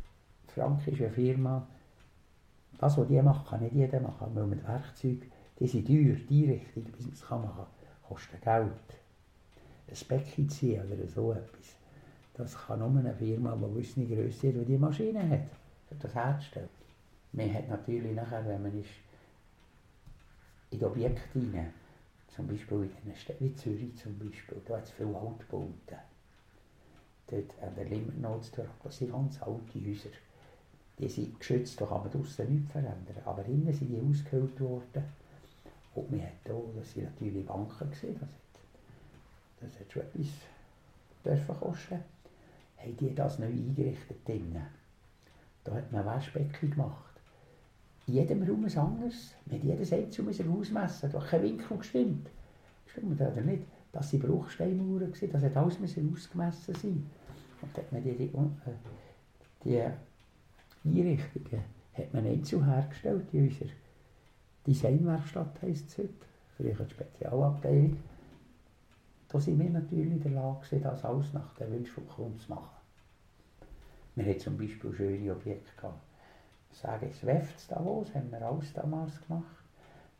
Frank 0.47 0.87
ist 0.87 1.01
eine 1.01 1.11
Firma, 1.11 1.67
das, 2.79 2.97
was 2.97 3.09
die 3.09 3.21
machen, 3.21 3.45
kann 3.45 3.61
nicht 3.61 3.75
jeder 3.75 3.99
machen. 3.99 4.29
Weil 4.35 4.47
mit 4.47 4.67
Werkzeug, 4.67 5.27
die 5.59 5.67
sind 5.67 5.89
teuer, 5.89 6.15
die 6.31 6.49
Richtung, 6.49 6.85
bis 6.85 7.07
man 7.07 7.13
es 7.13 7.29
machen 7.29 7.51
kann, 7.57 7.67
kostet 8.09 8.43
Geld. 8.43 8.71
Ein 9.89 10.09
Becken 10.09 10.49
ziehen 10.49 10.93
oder 10.93 11.09
so 11.09 11.33
etwas, 11.33 11.77
das 12.35 12.57
kann 12.57 12.79
nur 12.79 13.01
eine 13.01 13.15
Firma, 13.15 13.57
die 13.57 13.63
gewisse 13.63 14.07
Größe 14.07 14.49
hat, 14.49 14.55
die 14.55 14.65
die 14.65 14.79
Maschine 14.79 15.29
hat, 15.29 15.49
für 15.89 15.97
das 15.97 16.15
herzustellen. 16.15 16.69
Man 17.33 17.53
hat 17.53 17.69
natürlich 17.69 18.15
nachher, 18.15 18.47
wenn 18.47 18.63
man 18.63 18.81
ist, 18.81 18.91
in 20.77 20.81
die 20.81 20.85
Objekte 20.85 21.23
hinein. 21.33 21.73
Zum 22.29 22.47
Beispiel 22.47 22.83
in 22.83 23.11
den 23.11 23.17
Städten 23.17 23.45
wie 23.45 23.55
Zürich 23.55 23.97
zum 23.97 24.19
Beispiel, 24.19 24.61
da 24.67 24.77
hat 24.77 24.85
es 24.85 24.91
viele 24.91 25.17
Altbauten. 25.17 25.73
Dort 27.29 27.63
an 27.63 27.75
der 27.75 27.87
Limmernotsdorf, 27.87 28.69
das 28.85 28.99
sind 28.99 29.11
ganz 29.11 29.43
alte 29.43 29.81
Häuser. 29.81 30.11
Die 30.99 31.09
sind 31.09 31.39
geschützt, 31.39 31.81
da 31.81 31.87
kann 31.87 32.03
man 32.03 32.11
draussen 32.11 32.53
nichts 32.53 32.73
verändern. 32.73 33.23
Aber 33.25 33.45
innen 33.47 33.73
sind 33.73 33.89
die 33.89 34.01
ausgehöhlt 34.01 34.61
worden. 34.61 35.05
Und 35.95 36.11
man 36.11 36.23
hat 36.23 36.33
hier, 36.45 36.63
das 36.77 36.97
waren 36.97 37.05
natürlich 37.05 37.47
Banken, 37.47 37.91
gewesen, 37.91 38.21
das, 38.21 38.29
hat, 38.29 39.73
das 39.73 39.81
hat 39.81 39.93
schon 39.93 40.03
etwas 40.03 40.29
dürfen 41.25 41.61
kosten. 41.61 42.05
Haben 42.77 42.97
die 42.99 43.15
das 43.15 43.39
neu 43.39 43.47
eingerichtet 43.47 44.29
drinnen. 44.29 44.67
Da 45.65 45.75
hat 45.75 45.91
man 45.91 46.05
Waschbecken 46.05 46.71
gemacht. 46.71 47.16
In 48.07 48.15
jedem 48.15 48.43
Raum 48.43 48.65
ein 48.65 48.79
anderes. 48.79 49.35
Mit 49.47 49.65
jedem 49.65 49.85
Setz 49.85 50.19
müssen 50.19 50.51
ausmessen. 50.51 51.11
Da 51.11 51.21
hat 51.21 51.29
kein 51.29 51.43
Winkel 51.43 51.77
gestimmt. 51.79 52.29
Stimmt 52.87 53.21
oder 53.21 53.41
nicht? 53.41 53.65
Das 53.93 54.13
waren 54.13 54.21
Bruchsteinmauern, 54.21 55.13
das 55.13 55.43
hat 55.43 55.57
alles 55.57 55.79
ausgemessen 55.79 56.75
sein. 56.75 57.11
Und 57.63 57.77
hat 57.77 57.93
man 57.93 58.03
die, 58.03 58.15
die, 58.15 58.31
die 59.65 59.81
Einrichtungen 60.85 61.65
hat 61.95 62.13
man 62.13 62.27
einzeln 62.27 62.65
hergestellt 62.65 63.27
in 63.33 63.49
unserer 63.49 63.71
Designwerkstatt 64.67 65.63
heisst 65.63 65.89
es 65.89 65.99
heute, 65.99 66.15
früher 66.57 66.79
eine 66.79 66.91
Spezialabteilung. 66.91 67.97
Da 69.29 69.41
sind 69.41 69.59
wir 69.59 69.71
natürlich 69.71 70.13
in 70.13 70.23
der 70.23 70.33
Lage, 70.33 70.79
das 70.81 71.05
alles 71.05 71.33
nach 71.33 71.55
den 71.55 71.73
Wünschen 71.73 71.95
von 71.95 72.09
Kunden 72.09 72.39
zu 72.39 72.51
machen. 72.51 72.77
Wir 74.15 74.27
hatten 74.27 74.41
zum 74.41 74.59
Beispiel 74.59 74.93
schöne 74.93 75.33
Objekte 75.33 75.71
gehabt. 75.77 76.06
Ich 76.77 76.83
sage, 76.83 77.07
das 77.07 77.25
WEFT 77.25 77.73
Davos 77.73 78.15
haben 78.15 78.31
wir 78.31 78.43
alles 78.43 78.71
damals 78.75 79.27
gemacht. 79.27 79.65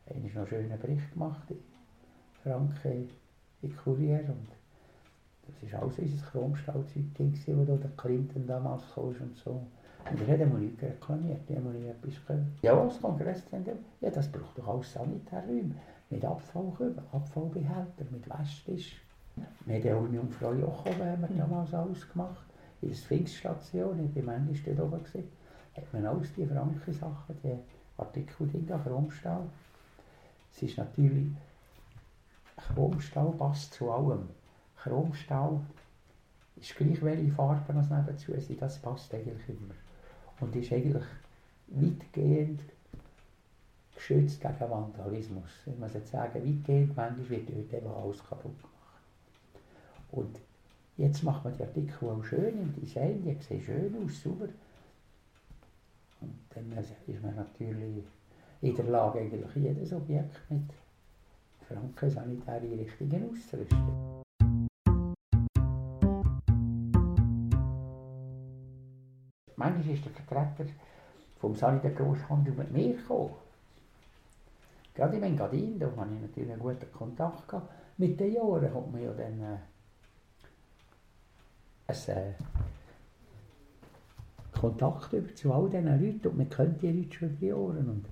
Einer 0.09 0.21
noch 0.21 0.35
einen 0.37 0.47
schönen 0.47 0.79
Bericht 0.79 1.13
gemacht 1.13 1.51
in 1.51 1.59
Franken, 2.41 3.09
in 3.61 3.77
Kurier. 3.77 4.25
Und 4.27 4.47
das 5.61 5.71
war 5.71 5.83
alles 5.83 5.99
unser 5.99 6.25
Chromstahlzeug, 6.25 7.03
das 7.15 7.45
der 7.45 7.91
Clinton 7.95 8.47
damals 8.47 8.81
kam 8.95 9.03
und 9.03 9.37
so. 9.37 9.51
Und 10.09 10.21
er 10.27 10.33
hat 10.33 10.41
einmal 10.41 10.61
nichts 10.61 10.81
reklamiert, 10.81 11.41
die 11.47 11.55
haben 11.57 11.79
nie 11.79 11.89
etwas 11.89 12.25
können. 12.25 12.57
Ja, 12.63 12.75
das 12.83 12.99
Kongresszentrum, 12.99 13.77
ja, 14.01 14.09
das 14.09 14.27
braucht 14.27 14.57
doch 14.57 14.67
alles 14.67 14.91
Sanitärräume. 14.93 15.75
Mit 16.09 16.25
Abfallkübel, 16.25 17.03
Abfallbehälter, 17.11 18.05
mit 18.09 18.27
Waschtisch. 18.31 18.99
Wir 19.67 19.93
haben 19.93 20.07
auch 20.07 20.11
Jungfrau 20.11 20.53
Jochum 20.53 20.93
haben 21.05 21.21
wir 21.21 21.37
damals 21.37 21.71
alles 21.75 22.11
gemacht. 22.11 22.47
In 22.81 22.89
der 22.89 22.95
Sphinxstation, 22.95 24.09
ich 24.15 24.25
war 24.25 24.39
manchmal 24.39 24.75
dort 24.75 24.91
oben. 24.91 25.03
Gewesen. 25.03 25.36
Hat 25.77 25.93
man 25.93 26.05
alles 26.05 26.33
die 26.33 26.45
Franken-Sachen, 26.45 27.37
die 27.43 27.55
Artikel 27.97 28.47
drin, 28.49 28.67
Chromstahl. 28.83 29.43
Es 30.51 30.63
ist 30.63 30.77
natürlich, 30.77 31.27
Chromstahl 32.57 33.31
passt 33.31 33.73
zu 33.73 33.91
allem. 33.91 34.27
Chromstahl 34.75 35.61
ist 36.55 36.75
gleich 36.75 37.01
welche 37.03 37.31
Farben 37.31 37.77
als 37.77 37.89
nebenzu 37.89 38.33
sind, 38.39 38.61
das 38.61 38.79
passt 38.79 39.13
eigentlich 39.13 39.49
immer 39.49 39.75
und 40.39 40.55
ist 40.55 40.71
eigentlich 40.71 41.03
weitgehend 41.67 42.61
geschützt 43.95 44.41
gegen 44.41 44.69
Vandalismus. 44.69 45.49
Ich 45.65 45.77
muss 45.77 45.93
jetzt 45.93 46.11
sagen, 46.11 46.35
weitgehend, 46.35 46.95
manchmal 46.95 47.29
wird 47.29 47.49
dort 47.49 47.73
eben 47.73 47.87
alles 47.87 48.23
kaputt 48.23 48.57
gemacht. 48.57 48.77
Und 50.11 50.39
jetzt 50.97 51.23
macht 51.23 51.43
man 51.43 51.55
die 51.55 51.63
Artikel 51.63 52.09
auch 52.09 52.23
schön 52.23 52.61
im 52.61 52.73
Design, 52.73 53.23
die 53.23 53.43
sehen 53.43 53.61
schön 53.61 53.95
aus, 54.03 54.21
sauber. 54.21 54.47
Dann 56.77 56.85
ist 57.07 57.23
man 57.23 57.35
natürlich 57.35 58.05
in 58.61 58.75
der 58.75 58.85
Lage, 58.85 59.19
eigentlich 59.19 59.55
jedes 59.55 59.93
Objekt 59.93 60.39
mit 60.47 60.69
Franken 61.67 62.07
Sanitäreinrichtungen 62.07 63.31
auszurüsten. 63.31 64.23
Manchmal 69.55 69.95
ist 69.95 70.05
der 70.05 70.11
Vertreter 70.11 70.71
vom 71.39 71.55
Sanitär 71.55 71.91
Grosshandel 71.91 72.53
mit 72.53 72.71
mir 72.71 72.95
gekommen. 72.95 73.33
Gerade 74.93 75.17
in 75.17 75.23
Engadin, 75.23 75.79
da 75.79 75.87
hatte 75.95 76.13
ich 76.13 76.21
natürlich 76.21 76.51
einen 76.51 76.61
guten 76.61 76.91
Kontakt. 76.91 77.47
Gehabt. 77.47 77.71
Mit 77.97 78.19
den 78.19 78.35
Jahren 78.35 78.71
hat 78.71 78.91
man 78.91 79.01
ja 79.01 79.11
dann 79.13 79.41
äh, 79.41 79.57
einen 81.87 82.17
äh, 82.17 82.33
Kontakt 84.59 85.13
über 85.13 85.33
zu 85.35 85.53
all 85.53 85.69
diesen 85.69 85.85
Leuten 85.85 86.27
und 86.27 86.37
man 86.37 86.49
kennt 86.49 86.81
die 86.81 86.91
Leute 86.91 87.13
schon 87.13 87.29
über 87.29 87.37
die 87.39 87.47
Jahre. 87.47 87.79
Und 87.79 88.05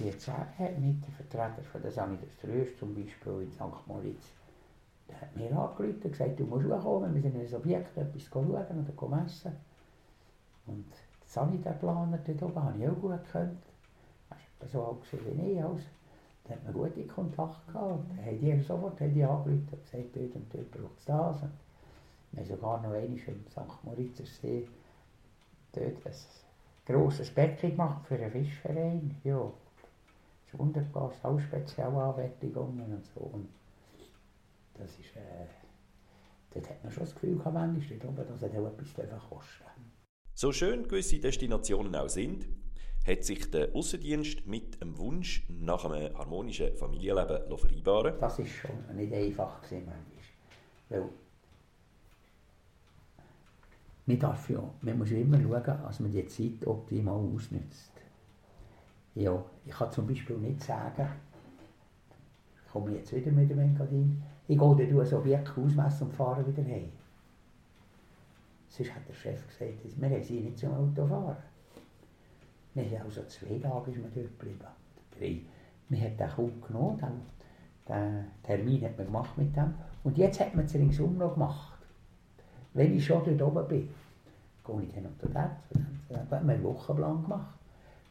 jetzt 0.00 0.24
sagen, 0.24 0.46
mit 0.80 1.06
dem 1.06 1.12
Vertreter 1.14 1.62
von 1.70 1.82
der 1.82 1.90
Sanität 1.92 2.78
zum 2.78 2.94
Beispiel 2.94 3.42
in 3.42 3.52
St. 3.52 3.86
Moritz, 3.86 4.26
der 5.08 5.20
hat 5.20 5.36
mir 5.36 5.56
angerufen 5.56 6.00
und 6.02 6.10
gesagt, 6.12 6.40
du 6.40 6.44
musst 6.44 6.68
kommen, 6.68 7.14
wir 7.14 7.22
sind 7.22 7.34
in 7.34 7.46
ein 7.46 7.54
Objekt 7.54 7.96
etwas 7.96 8.22
schauen 8.22 8.48
oder 8.50 9.08
messen. 9.08 9.52
Und 10.66 10.86
die 10.90 11.28
Sanitärplaner 11.28 12.18
dort 12.26 12.42
oben 12.42 12.62
habe 12.62 12.78
ich 12.78 12.88
auch 12.88 12.94
gut 12.94 13.24
gekannt. 13.24 13.62
Das 14.58 14.74
war 14.74 14.96
so 15.04 15.16
alt 15.18 15.26
wie 15.26 15.52
ich. 15.52 15.62
Also. 15.62 15.80
Da 16.44 16.54
hat 16.54 16.64
man 16.64 16.72
gute 16.74 17.04
Kontakt 17.06 17.66
gehabt. 17.66 18.04
Da 18.16 18.22
haben 18.24 18.40
die 18.40 18.62
sofort 18.62 19.00
haben 19.00 19.10
angerufen 19.10 19.68
und 19.70 19.82
gesagt, 19.82 20.14
dort 20.14 20.34
und 20.36 20.54
dort 20.54 20.70
braucht 20.70 20.98
es 20.98 21.04
das. 21.04 21.42
Und 21.42 21.50
wir 22.32 22.40
haben 22.40 22.48
sogar 22.48 22.76
noch 22.78 22.92
einmal 22.92 23.04
in 23.04 23.18
St. 23.18 23.84
Moritzer 23.84 24.24
See 24.24 24.68
dort 25.76 26.06
ein 26.06 26.12
grosses 26.86 27.30
Becken 27.30 27.70
gemacht 27.70 28.06
für 28.06 28.16
einen 28.16 28.30
Fischverein. 28.30 29.16
Ja, 29.24 29.38
das 29.38 30.52
ist 30.54 30.58
wunderbar, 30.58 31.12
auch 31.22 31.40
Spezialanfertigungen 31.40 32.92
und 32.94 33.04
so. 33.14 33.20
Und 33.20 33.48
das 34.74 34.90
ist, 34.98 35.16
äh, 35.16 35.46
dort 36.54 36.68
hat 36.68 36.82
man 36.82 36.92
schon 36.92 37.04
das 37.04 37.14
Gefühl 37.14 37.36
gehabt, 37.36 37.54
manchmal, 37.54 37.98
dort 37.98 38.10
oben, 38.10 38.28
dass 38.28 38.42
es 38.42 38.56
auch 38.56 38.66
etwas 38.66 39.28
kosten 39.28 39.64
so 40.38 40.52
schön 40.52 40.86
gewisse 40.86 41.18
Destinationen 41.18 41.94
auch 41.94 42.10
sind, 42.10 42.46
hat 43.06 43.24
sich 43.24 43.50
der 43.50 43.74
Außendienst 43.74 44.46
mit 44.46 44.82
dem 44.82 44.98
Wunsch 44.98 45.46
nach 45.48 45.86
einem 45.86 46.14
harmonischen 46.16 46.76
Familienleben 46.76 47.56
vereinbaren 47.56 48.20
Das 48.20 48.38
ist 48.38 48.50
schon 48.50 48.96
nicht 48.96 49.14
einfach 49.14 49.62
gewesen, 49.62 49.90
weil 50.90 51.08
man, 54.06 54.18
darf 54.18 54.48
ja, 54.50 54.62
man 54.82 54.98
muss 54.98 55.10
immer 55.10 55.40
schauen, 55.40 55.82
dass 55.82 56.00
man 56.00 56.12
die 56.12 56.26
Zeit 56.26 56.66
optimal 56.66 57.20
ausnutzt. 57.34 57.92
Ja, 59.14 59.42
ich 59.64 59.72
kann 59.72 59.90
zum 59.92 60.06
Beispiel 60.06 60.36
nicht 60.36 60.62
sagen, 60.62 61.08
ich 62.64 62.72
komme 62.72 62.92
jetzt 62.92 63.14
wieder 63.14 63.32
mit 63.32 63.50
dem 63.50 63.58
Engadin, 63.58 64.22
ich 64.48 64.58
gehe 64.58 64.76
dann 64.76 65.00
ein 65.00 65.14
Objekt 65.14 65.58
ausmessen 65.58 66.06
und 66.06 66.14
fahre 66.14 66.46
wieder 66.46 66.62
heim. 66.62 66.92
Sonst 68.68 68.94
hat 68.94 69.08
der 69.08 69.14
Chef 69.14 69.46
gesagt, 69.48 70.00
wir 70.00 70.10
haben 70.10 70.22
sie 70.22 70.40
nicht 70.40 70.58
zum 70.58 70.74
Auto 70.74 71.06
fahren. 71.06 71.36
Wir 72.74 72.84
haben 72.84 73.06
also 73.06 73.22
zwei 73.24 73.58
Tage 73.58 73.90
ist 73.90 74.00
man 74.02 74.12
dort 74.14 74.38
geblieben. 74.38 74.66
Drei. 75.18 75.40
Wir 75.88 76.00
haben 76.00 76.16
den 76.16 76.28
kaum 76.28 76.60
genommen, 76.60 76.98
den, 76.98 77.22
den 77.88 78.24
Termin 78.42 78.84
hat 78.84 78.98
man 78.98 79.06
gemacht 79.06 79.38
mit 79.38 79.56
dem. 79.56 79.72
Und 80.04 80.18
jetzt 80.18 80.38
hat 80.40 80.54
man 80.54 80.66
es 80.66 80.74
ringsum 80.74 81.16
noch 81.16 81.34
gemacht. 81.34 81.75
Wenn 82.76 82.94
ich 82.94 83.06
schon 83.06 83.24
dort 83.24 83.42
oben 83.42 83.68
bin, 83.68 83.88
gehe 84.66 84.82
ich 84.82 84.94
dann 84.94 85.18
zu 85.18 85.26
dem, 85.28 85.50
zu 85.66 85.74
dem, 85.78 85.86
zu 86.06 86.14
dem. 86.14 86.30
Wir 86.30 86.38
haben 86.38 86.50
einen 86.50 86.62
Wochenplan 86.62 87.22
gemacht. 87.22 87.54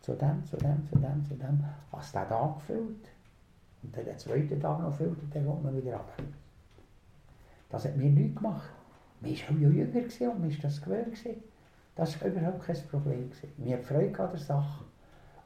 Zu 0.01 0.13
dem, 0.13 0.43
zu 0.43 0.57
dem, 0.57 0.87
zu 0.89 0.97
dem, 0.97 1.23
zu 1.23 1.35
dem. 1.35 1.63
Als 1.91 2.11
der 2.11 2.27
Tag 2.27 2.55
gefüllt. 2.55 3.07
Und 3.83 3.95
dann 3.95 4.05
den 4.05 4.17
zweiten 4.17 4.59
Tag 4.59 4.79
noch 4.81 4.91
füllt, 4.91 5.21
und 5.21 5.35
dann 5.35 5.45
kommt 5.45 5.63
man 5.63 5.77
wieder 5.77 5.97
ab. 5.97 6.11
Das 7.69 7.85
hat 7.85 7.95
mir 7.95 8.09
nichts 8.09 8.35
gemacht. 8.37 8.69
Man 9.21 9.31
war 9.31 9.37
auch 9.37 9.59
jünger 9.59 10.31
und 10.31 10.41
man 10.41 10.49
war 10.49 10.57
das 10.61 10.81
gewöhnt. 10.81 11.17
Das 11.95 12.21
war 12.21 12.27
überhaupt 12.27 12.63
kein 12.63 12.87
Problem. 12.89 13.31
Wir 13.57 13.73
hatten 13.73 13.85
Freude 13.85 14.19
an 14.19 14.31
der 14.31 14.39
Sache. 14.39 14.83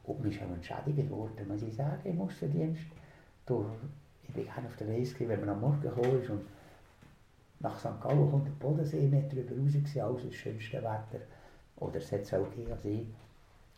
Und 0.06 0.26
ist 0.26 0.42
auch 0.42 0.56
entschädigt 0.56 1.12
worden, 1.12 1.48
muss 1.48 1.62
ich 1.62 1.76
sagen, 1.76 2.00
im 2.06 2.22
Aussendienst. 2.22 2.88
Ich 4.24 4.34
bin 4.34 4.46
gerne 4.46 4.68
auf 4.68 4.78
der 4.78 4.88
Reise, 4.88 5.28
wenn 5.28 5.42
man 5.42 5.50
am 5.50 5.62
Morgen 5.62 5.82
gekommen 5.82 6.22
ist 6.22 6.30
und 6.30 6.42
nach 7.60 7.78
St. 7.78 8.00
Gallen 8.02 8.30
kommt 8.30 8.48
der 8.48 8.54
Bodensee 8.54 9.08
nicht 9.08 9.34
drüber 9.34 9.56
raus, 9.56 9.74
alles 10.02 10.24
das 10.26 10.36
schönste 10.36 10.78
Wetter. 10.78 11.24
Oder 11.78 11.98
es 11.98 12.12
hat 12.12 12.22
es 12.22 12.34
auch 12.34 12.50
gegeben, 12.50 12.72
als 12.72 12.86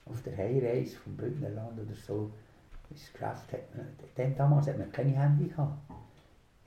auf 0.06 0.22
der 0.24 0.38
Heimreise 0.38 0.98
vom 0.98 1.16
Bündnerland 1.16 1.80
oder 1.80 1.96
so 1.96 2.32
ins 2.90 3.12
Geschäft 3.14 3.54
hat 3.54 3.76
man, 3.76 4.36
damals 4.36 4.68
hat 4.68 4.78
man 4.78 4.92
keine 4.92 5.12
Handy 5.12 5.48
gehabt. 5.48 5.78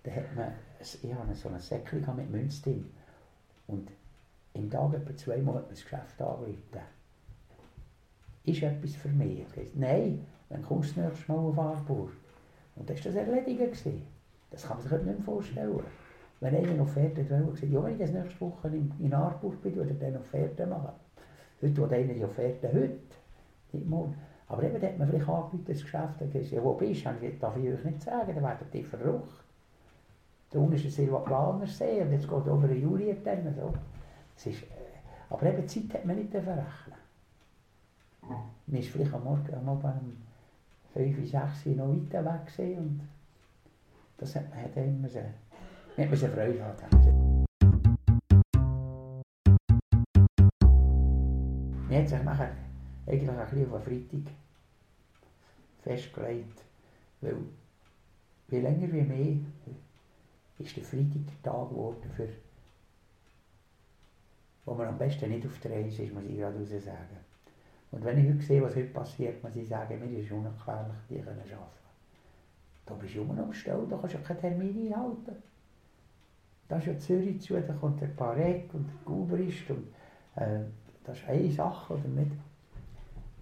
Da 0.02 0.11
hat 0.11 0.35
man, 0.35 0.52
ich 0.80 1.14
hatte 1.14 1.35
so 1.35 1.49
ein 1.49 1.61
Säckchen 1.61 2.04
mit 2.16 2.30
Münz 2.30 2.62
drin. 2.62 2.90
Und 3.66 3.90
im 4.54 4.71
Tag 4.71 4.94
etwa 4.94 5.16
zweimal 5.16 5.56
hat 5.56 5.62
man 5.62 5.71
das 5.71 5.83
Geschäft 5.83 6.21
angerufen. 6.21 6.80
Ist 8.44 8.62
etwas 8.62 8.94
für 8.94 9.09
mich? 9.09 9.40
Ich 9.56 9.75
Nein, 9.75 10.26
dann 10.50 10.62
kommst 10.62 10.97
du 10.97 11.00
nächstes 11.00 11.28
Mal 11.28 11.38
auf 11.38 11.59
Arburg. 11.59 12.12
Und 12.76 12.88
dann 12.88 12.97
war 12.97 13.04
das 13.04 13.14
erledigt. 13.14 13.59
Gewesen. 13.59 14.06
Das 14.50 14.62
kann 14.62 14.76
man 14.76 14.83
sich 14.83 14.92
heute 14.92 15.04
nicht 15.04 15.18
mehr 15.18 15.25
vorstellen. 15.25 15.80
Wenn 16.41 16.57
einer 16.57 16.75
noch 16.75 16.85
Offerte 16.85 17.23
hat, 17.23 17.50
gesagt, 17.50 17.73
ja, 17.73 17.83
wenn 17.83 17.93
ich 17.93 17.99
das 17.99 18.11
nächste 18.11 18.41
Woche 18.41 18.69
in, 18.69 18.93
in 19.00 19.14
Arburg 19.14 19.62
bin, 19.62 19.76
würde 19.76 19.95
er 19.99 20.11
dann 20.11 20.21
Offerte 20.21 20.67
machen. 20.67 20.93
Heute 21.62 21.76
will 21.76 21.95
einer 21.95 22.14
die 22.14 22.25
Offerte 22.25 22.69
heute, 22.69 22.99
nicht 23.73 23.88
morgen. 23.88 24.14
Aber 24.49 24.62
eben, 24.62 24.81
da 24.81 24.87
hat 24.87 24.99
man 24.99 25.09
vielleicht 25.09 25.29
angerufen, 25.29 25.64
das 25.67 25.83
Geschäft, 25.83 26.21
und 26.21 26.33
gesagt, 26.33 26.53
ja, 26.53 26.62
wo 26.62 26.75
bist 26.75 27.05
du? 27.07 27.11
darf 27.41 27.57
ich 27.57 27.73
euch 27.73 27.85
nicht 27.85 28.03
sagen, 28.03 28.35
dann 28.35 28.45
werdet 28.45 28.75
ihr 28.75 28.85
verrückt. 28.85 29.45
Da 30.50 30.59
unten 30.59 30.75
ist 30.75 30.85
der 30.85 30.91
Silvaplaner 30.93 31.67
See 31.67 32.00
und 32.00 32.12
jetzt 32.12 32.29
geht 32.29 32.47
über 32.47 32.69
den 32.69 32.81
Juli 32.81 33.17
dann 33.25 33.53
so. 33.55 33.73
Es 34.37 34.47
ist, 34.47 34.62
äh, 34.62 34.67
aber 35.31 35.47
eben 35.47 35.67
Zeit 35.67 35.95
hat 35.95 36.05
man 36.05 36.17
nicht 36.17 36.31
verrechnen. 36.31 36.64
Man 38.67 38.81
ist 38.81 38.88
vielleicht 38.88 39.12
am 39.12 39.25
Morgen, 39.25 39.53
am 39.53 39.69
Abend 39.69 40.00
um 40.03 40.17
5, 40.93 41.29
6 41.29 41.67
Uhr 41.67 41.75
noch 41.75 41.88
weiter 41.88 42.25
weg 42.25 42.79
und 42.79 43.00
das 44.19 44.37
hat 44.37 44.49
man 44.50 44.62
hat 44.62 44.76
immer 44.76 45.09
so, 45.09 45.19
man 45.97 46.11
hat 46.11 46.19
Freude 46.19 46.55
gehabt. 46.55 46.83
Man 51.89 51.99
hat 51.99 52.09
sich 52.09 52.23
nachher 52.23 52.57
eigentlich 53.07 53.31
ein 53.31 53.51
bisschen 53.51 53.73
auf 53.73 53.85
Freitag 53.85 54.33
festgelegt, 55.83 56.63
weil 57.21 57.37
wie 58.49 58.61
länger 58.61 58.93
wie 58.93 59.03
mehr 59.03 59.37
ist 60.59 60.77
der 60.77 60.85
Freitag 60.85 61.27
der 61.27 61.53
Tag 61.53 61.69
geworden, 61.69 62.11
für, 62.17 62.29
wo 64.65 64.75
man 64.75 64.89
am 64.89 64.99
besten 64.99 65.31
nicht 65.31 65.47
auf 65.47 65.59
der 65.61 65.73
Reise 65.73 66.03
ist, 66.03 66.15
muss 66.15 66.25
ich 66.25 66.37
gerade 66.37 66.59
raus 66.59 66.71
sagen. 66.71 67.19
Und 67.93 68.05
wenn 68.05 68.19
ich 68.19 68.33
heute 68.33 68.43
sehe, 68.43 68.63
was 68.63 68.75
heute 68.75 68.89
passiert, 68.89 69.43
muss 69.43 69.55
ich 69.55 69.69
sagen, 69.69 70.01
mir 70.01 70.19
ist 70.19 70.27
es 70.27 70.33
unerklärlich, 70.33 70.97
die 71.09 71.19
können 71.19 71.39
arbeiten. 71.39 71.85
Da 72.87 72.95
bist 72.95 73.15
du 73.15 73.23
immer 73.23 73.35
noch 73.35 73.45
am 73.45 73.53
Stall, 73.53 73.87
da 73.89 73.97
kannst 73.97 74.17
du 74.17 74.19
keinen 74.19 74.41
Termin 74.41 74.93
einhalten. 74.93 75.54
Da 76.68 76.78
ist 76.78 76.87
ja 76.87 76.99
Zürich 76.99 77.40
zu, 77.40 77.54
da 77.54 77.73
kommt 77.75 78.00
der 78.00 78.06
Parek 78.09 78.73
und 78.73 78.87
der 78.87 78.94
Gubrist 79.04 79.71
und 79.71 79.87
äh, 80.37 80.61
das 81.04 81.18
ist 81.18 81.28
eine 81.28 81.50
Sache, 81.50 81.94
oder 81.94 82.09
nicht? 82.09 82.33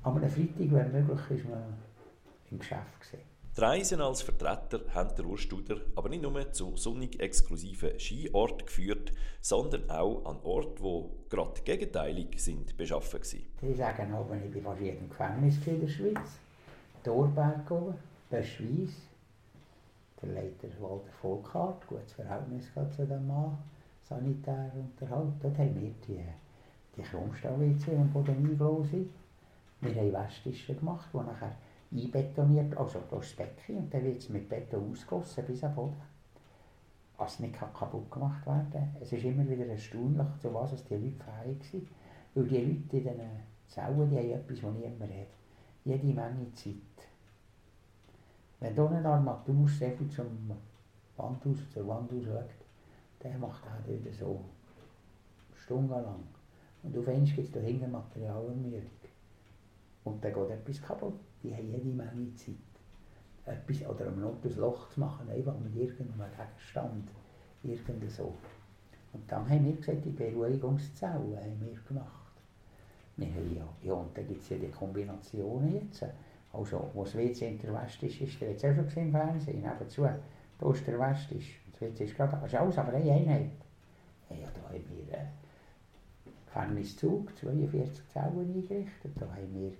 Am 0.02 0.18
Freitag, 0.18 0.58
wenn 0.58 0.92
möglich, 0.92 1.38
ist 1.38 1.48
man 1.48 1.62
im 2.50 2.58
Geschäft 2.58 3.00
gesehen. 3.00 3.32
Die 3.54 3.60
Reisen 3.60 4.00
als 4.00 4.22
Vertreter 4.22 4.80
haben 4.94 5.14
der 5.14 5.26
Urstuder 5.26 5.76
aber 5.94 6.08
nicht 6.08 6.22
nur 6.22 6.52
zu 6.52 6.74
sonnig 6.74 7.20
exklusiven 7.20 8.00
Skiorten 8.00 8.64
geführt, 8.66 9.12
sondern 9.42 9.90
auch 9.90 10.24
an 10.24 10.38
Orten, 10.42 10.82
die 10.82 11.28
gerade 11.28 11.60
gegenteilig 11.60 12.42
sind 12.42 12.76
beschaffen 12.78 13.20
waren. 13.20 13.42
Die 13.60 13.74
sagen 13.74 14.14
aber, 14.14 14.36
ich 14.36 14.54
war 14.64 14.72
fast 14.72 14.80
jedem 14.80 15.10
Gefängnis 15.10 15.58
in 15.66 15.80
der 15.80 15.88
Schweiz. 15.88 16.38
Dorberg 17.04 17.70
oben, 17.70 17.94
das 18.30 18.46
Schweiz. 18.46 18.90
Der 20.22 20.34
Leiter 20.34 20.68
Walter 20.80 21.10
Volkart, 21.20 21.86
gutes 21.88 22.12
Verhältnis 22.12 22.70
zu 22.94 23.04
dem 23.04 23.26
Mann, 23.26 23.58
sanitär 24.02 24.70
Unterhalt. 24.74 25.32
Dort 25.42 25.58
haben 25.58 25.74
wir 25.74 25.90
die, 26.06 26.22
die 26.96 27.02
Chromstahl-WC 27.02 27.96
am 27.96 28.12
Boden 28.12 28.36
eingelassen. 28.36 29.10
Wir 29.80 29.94
haben 29.96 30.12
Westischen 30.12 30.78
gemacht, 30.78 31.08
die 31.12 31.16
nachher 31.16 31.56
einbetoniert, 31.90 32.76
also 32.76 33.00
durchs 33.10 33.34
Becken 33.34 33.78
und 33.78 33.92
dann 33.92 34.04
wird 34.04 34.18
es 34.18 34.28
mit 34.28 34.48
Beton 34.48 34.92
ausgossen 34.92 35.44
bis 35.44 35.64
am 35.64 35.74
Boden. 35.74 36.00
Was 37.18 37.40
nicht 37.40 37.54
kaputt 37.54 38.10
gemacht 38.10 38.46
werden 38.46 38.96
Es 39.00 39.12
ist 39.12 39.24
immer 39.24 39.48
wieder 39.48 39.66
erstaunlich, 39.66 40.26
zu 40.40 40.54
was 40.54 40.84
die 40.84 40.94
Leute 40.94 41.24
fähig 41.24 41.64
sind. 41.64 41.88
Weil 42.34 42.44
die 42.44 42.56
Leute 42.56 42.70
in 42.70 42.88
diesen 42.88 43.20
Zellen, 43.66 44.10
die 44.10 44.18
haben 44.18 44.30
etwas, 44.30 44.62
was 44.62 44.74
niemand 44.74 45.02
hat. 45.02 45.26
Jede 45.84 46.06
Menge 46.06 46.52
Zeit. 46.54 47.11
Wenn 48.62 48.74
hier 48.74 48.90
eine 48.90 49.08
Armatur 49.08 49.68
sehr 49.68 49.90
viel 49.90 50.08
zum 50.08 50.50
Wand 51.16 51.44
aus, 51.44 51.58
zur 51.74 51.88
Wand 51.88 52.12
aus 52.12 52.24
schaut, 52.24 52.50
der 53.20 53.36
macht 53.36 53.64
auch 53.64 53.84
dort 53.84 54.14
so 54.14 54.40
stundenlang. 55.56 56.22
Und 56.84 56.96
auf 56.96 57.08
einmal 57.08 57.26
gibt 57.26 57.48
es 57.48 57.52
da 57.52 57.58
hinten 57.58 57.90
Materialermüdung. 57.90 58.82
Und 60.04 60.24
dann 60.24 60.32
geht 60.32 60.50
etwas 60.50 60.80
kaputt 60.80 61.14
die 61.42 61.52
haben 61.52 61.72
jede 61.72 61.88
Menge 61.88 62.34
Zeit. 62.36 62.54
Etwas, 63.44 63.84
oder 63.88 64.06
um 64.06 64.20
Not 64.20 64.44
ein 64.44 64.56
Loch 64.56 64.88
zu 64.90 65.00
machen, 65.00 65.28
einfach 65.28 65.58
mit 65.58 65.74
irgendeinem 65.74 66.30
Gegenstand. 66.30 67.08
Irgend 67.64 68.10
so. 68.10 68.32
Und 69.12 69.30
dann 69.30 69.48
haben 69.48 69.64
wir 69.64 69.74
gesagt, 69.74 70.04
die 70.04 70.10
Beruhigungszellen 70.10 71.36
haben 71.36 71.60
wir 71.60 71.80
gemacht. 71.88 72.32
Wir 73.16 73.26
haben 73.26 73.56
ja, 73.56 73.68
ja 73.82 73.92
und 73.92 74.16
dann 74.16 74.26
gibt 74.28 74.40
es 74.40 74.50
ja 74.50 74.56
die 74.56 74.68
Kombinationen 74.68 75.74
jetzt. 75.74 76.06
Also, 76.52 76.90
wo 76.92 77.04
das 77.04 77.16
WC 77.16 77.48
in 77.48 77.58
der 77.58 77.74
West 77.74 78.02
ist, 78.02 78.20
ist 78.20 78.40
der 78.40 78.50
jetzt 78.50 78.64
auch 78.64 78.74
schon 78.74 79.04
im 79.04 79.10
Fernsehen, 79.10 79.62
nebenzu. 79.62 80.02
Da 80.58 80.70
ist 80.70 80.86
der 80.86 80.98
West, 80.98 81.32
ist, 81.32 81.48
das 81.72 81.80
WC 81.80 82.04
ist 82.04 82.16
gerade, 82.16 82.36
das 82.36 82.52
ist 82.52 82.58
alles 82.58 82.78
aber 82.78 82.92
eine 82.92 83.10
Einheit. 83.10 83.50
Ja, 84.28 84.48
da 84.54 84.68
haben 84.68 84.84
wir 84.88 85.18
äh, 85.18 85.26
Gefängniszug, 86.46 87.36
42 87.38 88.08
Zellen 88.08 88.38
eingerichtet, 88.38 89.12
da 89.18 89.26
haben 89.26 89.54
wir 89.54 89.72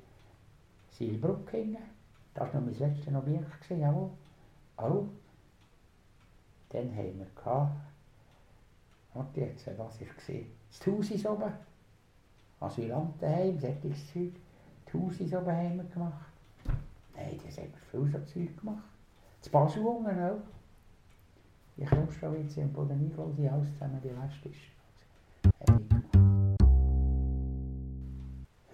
Silbruck 0.91 1.53
hängen. 1.53 1.77
Das 2.35 2.53
war 2.53 2.61
noch 2.61 2.67
mein 2.67 2.79
letztes 2.79 3.15
Objekt, 3.15 3.71
jawohl. 3.71 4.11
Oh. 4.79 5.07
Dann 6.71 6.97
haben 6.97 7.19
wir 7.19 7.27
warte 9.15 9.41
jetzt, 9.41 9.67
was 9.67 9.79
war 9.79 9.91
es? 9.91 10.27
Das 10.71 10.87
Haus 10.87 11.11
ist 11.11 11.27
oben. 11.27 11.53
Asylantenheim, 12.61 13.59
solches 13.59 14.13
Zeug. 14.13 14.33
Das 14.85 14.95
Haus 14.95 15.21
ist 15.21 15.35
oben 15.35 15.53
haben 15.53 15.77
wir 15.77 15.85
gemacht. 15.85 16.32
Nein, 17.25 17.39
das 17.45 17.57
wir 17.57 17.65
viel 17.91 18.13
so 18.13 18.19
Zeug 18.27 18.57
gemacht. 18.59 18.85
Das 19.41 19.49
Basel 19.49 19.83
auch. 19.87 20.41
Die 21.77 21.85
Klostrawitze 21.85 22.61
und 22.61 22.73
Bodenigol, 22.73 23.33
die 23.37 23.49
alles 23.49 23.73
zusammen 23.73 24.01
die 24.03 24.11
Weststraße. 24.11 24.73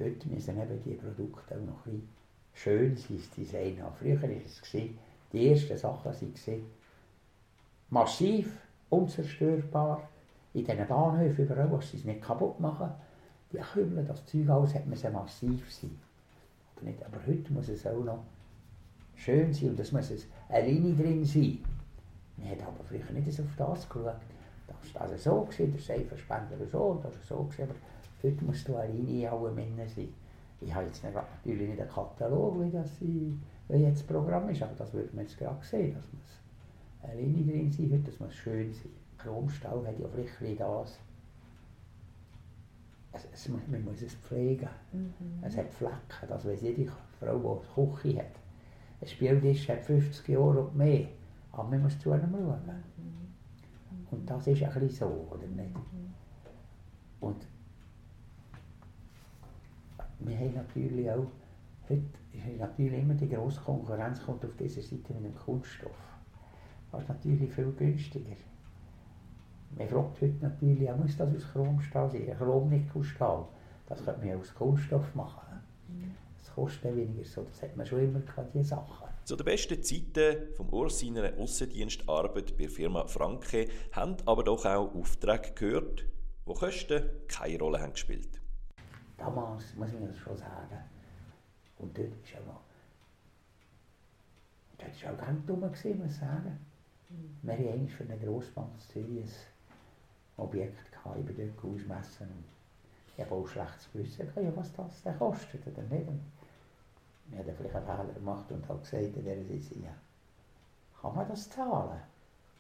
Heute 0.00 0.28
müssen 0.28 0.60
eben 0.60 0.82
die 0.82 0.94
Produkte 0.94 1.56
auch 1.56 1.66
noch 1.66 1.86
ein 1.86 2.08
schön 2.54 2.96
sein 2.96 3.20
Design 3.36 3.82
haben. 3.82 3.94
Früher 3.94 4.20
war 4.20 4.30
es, 4.30 4.62
die 5.32 5.48
ersten 5.48 5.76
Sachen 5.76 6.12
waren 6.12 6.62
massiv, 7.90 8.52
unzerstörbar. 8.88 10.08
In 10.54 10.64
diesen 10.64 10.88
Bahnhöfen 10.88 11.44
überall, 11.44 11.70
wo 11.70 11.80
sie 11.80 11.98
es 11.98 12.04
nicht 12.04 12.22
kaputt 12.22 12.58
machen. 12.58 12.90
Die 13.52 13.58
Kümmel, 13.58 14.04
das 14.04 14.24
Zeug 14.26 14.48
alles, 14.48 14.74
hat 14.74 14.86
man 14.86 15.12
massiv 15.12 15.72
sein. 15.72 15.98
Aber 17.04 17.26
heute 17.26 17.52
muss 17.52 17.68
es 17.68 17.86
auch 17.86 18.04
noch 18.04 18.24
schön 19.18 19.52
sein 19.52 19.70
und 19.70 19.80
es 19.80 19.92
muss 19.92 20.12
eine 20.48 20.66
Linie 20.66 20.94
drin 20.94 21.24
sein. 21.24 21.58
Man 22.36 22.50
hat 22.50 22.62
aber 22.62 22.84
früher 22.84 23.10
nicht 23.12 23.40
auf 23.40 23.46
das 23.56 23.88
geschaut. 23.88 24.14
Das 24.66 24.94
war 24.94 25.02
also 25.02 25.16
so, 25.16 25.42
gewesen, 25.42 25.72
der 25.72 25.80
Seifenspender 25.80 26.56
so 26.70 27.00
das 27.02 27.14
war 27.14 27.38
so. 27.38 27.44
Gewesen, 27.44 27.62
aber 27.62 27.74
Heute 28.22 28.44
muss 28.44 28.64
da 28.64 28.80
eine 28.80 28.92
Linie 28.92 29.28
in 29.28 29.32
allen 29.32 29.54
Männern 29.54 29.88
sein. 29.88 30.08
Ich 30.60 30.74
habe 30.74 30.86
jetzt 30.86 31.04
natürlich 31.04 31.68
nicht 31.68 31.80
einen 31.80 31.90
Katalog, 31.90 32.60
wie, 32.60 32.70
das 32.70 33.00
wie 33.00 33.38
jetzt 33.68 34.00
das 34.00 34.06
Programm 34.08 34.48
ist, 34.48 34.60
aber 34.60 34.74
das 34.76 34.92
würde 34.92 35.14
man 35.14 35.24
jetzt 35.24 35.38
gerade 35.38 35.64
sehen, 35.64 35.94
dass 35.94 36.04
muss 36.12 37.10
eine 37.10 37.20
Linie 37.20 37.52
drin 37.52 37.70
sein 37.70 37.90
wird, 37.90 38.08
das 38.08 38.18
muss 38.18 38.34
schön 38.34 38.72
sein. 38.72 38.90
Chromstall 39.18 39.86
hat 39.86 39.98
ja 40.00 40.06
vielleicht 40.08 40.60
das. 40.60 40.98
Es, 43.12 43.28
es, 43.32 43.48
man 43.48 43.84
muss 43.84 44.02
es 44.02 44.14
pflegen. 44.14 44.68
Mhm. 44.92 45.42
Es 45.42 45.56
hat 45.56 45.70
Flecken, 45.70 46.28
das 46.28 46.44
weiß 46.44 46.60
jede 46.62 46.90
Frau, 47.20 47.62
die 47.76 47.80
eine 47.80 47.94
Küche 47.94 48.18
hat. 48.18 48.32
Ein 49.00 49.06
Spieltisch 49.06 49.68
hat 49.68 49.84
50 49.84 50.28
Jahre 50.28 50.60
und 50.60 50.76
mehr, 50.76 51.06
aber 51.52 51.68
man 51.68 51.82
muss 51.82 51.98
zu 51.98 52.12
einem 52.12 52.32
schauen. 52.32 52.60
Mhm. 52.96 54.06
Und 54.10 54.28
das 54.28 54.46
ist 54.46 54.62
ein 54.62 54.72
bisschen 54.72 54.90
so, 54.90 55.28
oder 55.30 55.46
nicht? 55.46 55.74
Mhm. 55.74 56.14
Und 57.20 57.46
wir 60.20 60.36
haben 60.36 60.54
natürlich 60.54 61.10
auch, 61.10 61.26
heute 61.88 62.02
ist 62.32 62.58
natürlich 62.58 62.98
immer 62.98 63.14
die 63.14 63.28
grosse 63.28 63.60
Konkurrenz 63.60 64.22
kommt 64.24 64.44
auf 64.44 64.56
dieser 64.56 64.82
Seite 64.82 65.14
mit 65.14 65.24
dem 65.24 65.36
Kunststoff. 65.36 65.96
Das 66.90 67.02
ist 67.02 67.08
natürlich 67.08 67.52
viel 67.52 67.72
günstiger. 67.72 68.36
Man 69.76 69.88
fragt 69.88 70.22
heute 70.22 70.38
natürlich, 70.40 70.90
muss 70.96 71.16
das 71.16 71.34
aus 71.34 71.52
Chromstahl 71.52 72.10
sein? 72.10 72.34
Chromnickelstahl. 72.36 73.44
Das 73.86 74.04
könnte 74.04 74.26
man 74.26 74.40
aus 74.40 74.54
Kunststoff 74.54 75.14
machen. 75.14 75.60
Das 76.48 76.54
kostet 76.54 76.96
weniger 76.96 77.24
so, 77.24 77.42
das 77.42 77.62
hat 77.62 77.76
man 77.76 77.86
schon 77.86 78.00
immer 78.00 78.20
gehabt, 78.20 78.54
diese 78.54 78.64
Sachen. 78.64 79.08
Zu 79.24 79.36
den 79.36 79.44
besten 79.44 79.82
Zeiten 79.82 80.54
vom 80.54 80.68
Urs 80.70 81.00
seiner 81.00 81.36
Aussendienstarbeit 81.38 82.56
bei 82.56 82.64
der 82.64 82.70
Firma 82.70 83.06
Franke 83.06 83.68
haben 83.92 84.16
aber 84.24 84.42
doch 84.44 84.64
auch 84.64 84.94
Aufträge 84.94 85.52
gehört, 85.54 86.04
wo 86.46 86.54
Kosten 86.54 87.04
keine 87.28 87.58
Rolle 87.58 87.80
haben 87.80 87.92
gespielt 87.92 88.38
damals, 89.18 89.74
muss 89.74 89.92
man 89.92 90.08
das 90.08 90.16
schon 90.16 90.36
sagen. 90.36 90.78
Und 91.78 91.96
dort 91.96 92.08
ist 92.08 92.34
auch, 92.36 92.60
dort 94.78 95.04
war 95.04 95.12
auch 95.12 95.18
ganz 95.18 95.46
dumm, 95.46 95.60
muss 95.60 95.84
ich 95.84 96.16
sagen. 96.16 96.58
Mhm. 97.10 97.38
Wir 97.42 97.52
hatten 97.52 97.68
eigentlich 97.68 97.94
für 97.94 98.04
eine 98.04 98.18
Grossbank 98.18 98.70
ein 98.94 99.28
Objekt 100.36 100.92
gehabt, 100.92 101.18
über 101.18 101.32
dort 101.32 101.64
ausmessen. 101.64 102.28
Ich 103.16 103.24
habe 103.24 103.34
auch 103.34 103.48
schlechtes 103.48 103.90
Gewissen 103.92 104.28
ja, 104.36 104.56
was 104.56 104.72
das 104.72 105.02
denn 105.02 105.18
kostet 105.18 105.66
oder 105.66 105.82
nicht. 105.82 106.08
Fehler 107.32 108.14
gemacht 108.14 108.50
und 108.50 108.68
habe 108.68 108.80
gesagt 108.80 109.16
dieser 109.16 109.44
Sitze, 109.44 109.78
ja, 109.80 109.90
kann 111.00 111.14
man 111.14 111.28
das 111.28 111.48
zahlen? 111.48 112.00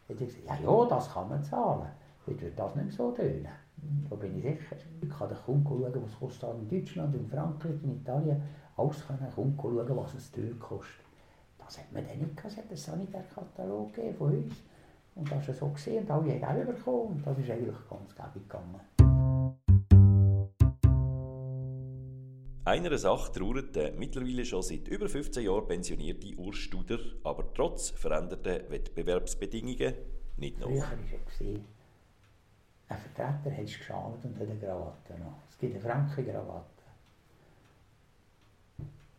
Ich 0.08 0.16
gesagt, 0.16 0.44
ja, 0.46 0.70
ja, 0.70 0.86
das 0.86 1.12
kann 1.12 1.28
man 1.28 1.42
zahlen. 1.42 1.88
Heute 2.26 2.42
wird 2.42 2.58
das 2.58 2.74
nicht 2.76 2.84
mehr 2.86 2.94
so 2.94 3.10
tönen. 3.12 3.48
Da 4.08 4.16
bin 4.16 4.36
ich 4.38 4.42
sicher. 4.42 4.76
Ich 5.00 5.08
kann 5.08 5.28
den 5.28 5.38
Kunden 5.38 5.64
schauen, 5.64 6.02
was 6.02 6.18
kostet 6.18 6.54
in 6.54 6.68
Deutschland, 6.68 7.14
in 7.14 7.28
Frankreich, 7.28 7.82
in 7.82 8.00
Italien. 8.00 8.42
Alles 8.76 9.06
kann 9.06 9.18
Kunden 9.34 9.56
schauen, 9.60 9.96
was 9.96 10.14
es 10.14 10.32
dort 10.32 10.58
kostet. 10.58 11.04
Das 11.58 11.78
hat 11.78 11.92
man 11.92 12.06
dann 12.06 12.18
nicht 12.18 12.36
gehabt. 12.36 12.52
Es 12.52 12.58
hat 12.58 12.68
einen 12.68 12.76
Sanitärkatalog 12.76 13.90
von 14.16 14.32
uns. 14.32 14.54
Und 15.14 15.30
das 15.30 15.48
ist 15.48 15.58
so 15.58 15.68
gesehen 15.68 16.04
und 16.04 16.10
alle 16.10 16.40
haben 16.40 16.62
auch 16.62 16.66
bekommen. 16.66 17.08
Und 17.08 17.26
das 17.26 17.38
ist 17.38 17.50
eigentlich 17.50 17.76
ganz 17.88 18.14
gäbig 18.14 18.48
gegangen. 18.48 18.97
Einer 22.68 22.98
Sache 22.98 23.32
trauert 23.32 23.74
der 23.76 23.92
mittlerweile 23.92 24.44
schon 24.44 24.60
seit 24.60 24.88
über 24.88 25.08
15 25.08 25.42
Jahren 25.42 25.66
pensionierte 25.66 26.36
Urstuder, 26.36 26.98
aber 27.24 27.54
trotz 27.54 27.88
veränderter 27.88 28.68
Wettbewerbsbedingungen 28.68 29.94
nicht 30.36 30.60
noch. 30.60 30.68
Früher 30.68 30.82
war 30.82 30.92
es 30.92 31.40
ein 32.90 32.98
Vertreter 32.98 33.56
hat 33.56 33.64
geschalt 33.64 34.22
und 34.22 34.38
hat 34.38 34.50
eine 34.50 34.60
Krawatte 34.60 35.14
noch. 35.18 35.38
Es 35.48 35.56
gibt 35.56 35.76
eine 35.76 35.82
Frankenkrawatte. 35.82 36.82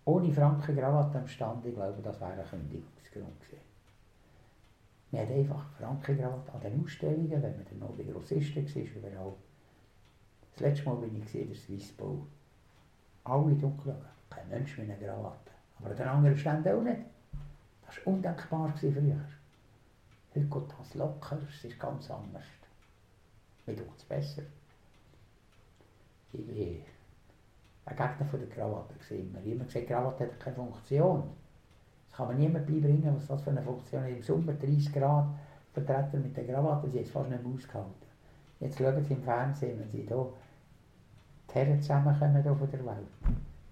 ohne 0.05 0.31
Frankenkrawatte 0.31 1.17
am 1.17 1.27
Stand, 1.27 1.65
ich 1.65 1.73
glaube, 1.73 2.03
das 2.03 2.21
wäre 2.21 2.33
ein 2.33 2.47
Kündigungsgrund 2.47 3.39
gewesen. 3.39 3.63
Man 5.09 5.21
hat 5.23 5.31
einfach 5.31 5.71
Frankenkrawatte 5.71 6.53
an 6.53 6.61
den 6.61 6.83
Ausstellungen, 6.83 7.31
wenn 7.31 7.41
man 7.41 7.65
dann 7.67 7.79
noch 7.79 7.95
bei 7.97 8.03
Grossisten 8.03 8.63
war. 8.63 9.35
Das 10.51 10.59
letzte 10.59 10.85
Mal 10.85 10.97
bin 10.97 11.19
ich 11.19 11.33
in 11.33 11.47
der 11.47 11.57
Swissbau. 11.57 12.27
Alle 13.23 13.53
dunkel, 13.55 13.95
kein 14.29 14.49
Mensch 14.49 14.77
mit 14.77 14.89
einer 14.89 14.99
Krawatte. 14.99 15.51
Aber 15.79 15.91
an 15.91 15.95
den 15.95 16.07
anderen 16.07 16.37
Ständen 16.37 16.75
auch 16.75 16.81
nicht. 16.81 17.01
Das 17.85 17.97
war 17.97 18.13
undenkbar 18.13 18.73
früher. 18.77 19.19
Heute 20.35 20.45
geht 20.45 20.79
das 20.79 20.93
locker, 20.93 21.37
es 21.47 21.65
ist 21.65 21.79
ganz 21.79 22.09
anders. 22.11 22.43
Mir 23.65 23.75
tut 23.75 23.97
es 23.97 24.03
besser. 24.03 24.43
Ich 26.31 26.45
bin 26.45 26.83
ein 27.85 27.95
Gegner 27.95 28.25
von 28.29 28.39
der 28.39 28.49
Krawatte. 28.49 28.93
Habe 28.93 29.49
immer 29.49 29.65
gesagt, 29.65 29.87
Krawatte 29.87 30.25
hat 30.25 30.39
keine 30.39 30.55
Funktion. 30.55 31.23
Das 32.09 32.17
kann 32.17 32.27
man 32.27 32.37
niemand 32.37 32.67
beibringen, 32.67 33.15
was 33.15 33.27
das 33.27 33.41
für 33.41 33.49
eine 33.49 33.61
Funktion 33.61 34.03
hat. 34.03 34.09
Im 34.09 34.21
Sommer 34.21 34.53
30 34.53 34.93
Grad, 34.93 35.27
Vertreter 35.73 36.17
mit 36.17 36.37
der 36.37 36.45
Krawatte, 36.45 36.89
sie 36.89 36.97
haben 36.97 37.05
es 37.05 37.11
fast 37.11 37.29
nicht 37.29 37.43
mehr 37.43 37.53
ausgehalten. 37.53 38.09
Jetzt 38.59 38.77
schauen 38.77 39.03
Sie 39.03 39.13
im 39.13 39.23
Fernsehen, 39.23 39.79
wenn 39.79 39.89
Sie 39.89 40.05
hier 40.05 40.33
die 41.49 41.55
Herren 41.55 41.81
zusammenkommen 41.81 42.43
hier 42.43 42.55
von 42.55 42.71
der 42.71 42.85
Welt, 42.85 43.07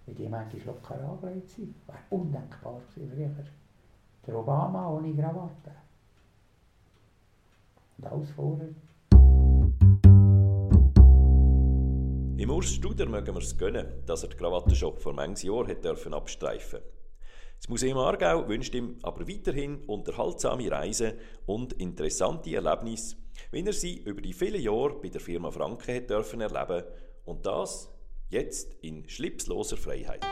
wie 0.06 0.14
die 0.14 0.30
manchmal 0.30 0.66
locker 0.66 1.00
angelegt 1.10 1.50
sind. 1.50 1.76
Wäre 1.88 2.00
undenkbar 2.10 2.82
gewesen 2.96 3.12
früher. 3.14 3.46
Der 4.26 4.36
Obama 4.36 4.90
ohne 4.90 5.14
Krawatte. 5.14 5.72
Und 7.98 8.08
alles 8.08 8.32
vorher. 8.32 8.70
Im 12.38 12.50
Urs 12.52 12.72
Studer 12.72 13.08
mögen 13.08 13.34
wir 13.34 13.42
es 13.42 13.58
gönnen, 13.58 13.88
dass 14.06 14.24
er 14.24 14.30
den 14.30 14.38
Krawattenshop 14.38 15.00
vor 15.00 15.14
manches 15.14 15.44
Jahr 15.44 15.68
hat 15.68 15.84
dürfen 15.84 16.14
abstreifen 16.14 16.80
Das 17.58 17.68
Museum 17.68 17.98
Aargau 17.98 18.48
wünscht 18.48 18.76
ihm 18.76 18.98
aber 19.02 19.28
weiterhin 19.28 19.84
unterhaltsame 19.86 20.72
Reisen 20.72 21.14
und 21.46 21.74
interessante 21.74 22.56
Erlebnisse, 22.56 23.16
wenn 23.52 23.66
er 23.66 23.74
sie 23.74 23.98
über 24.04 24.22
die 24.22 24.34
vielen 24.34 24.62
Jahre 24.62 25.00
bei 25.02 25.10
der 25.10 25.22
Firma 25.22 25.50
Franke 25.50 25.96
hat 25.96 26.10
dürfen 26.10 26.42
erleben 26.42 26.84
und 27.28 27.46
das 27.46 27.94
jetzt 28.30 28.74
in 28.82 29.08
schlipsloser 29.08 29.78
Freiheit. 29.78 30.26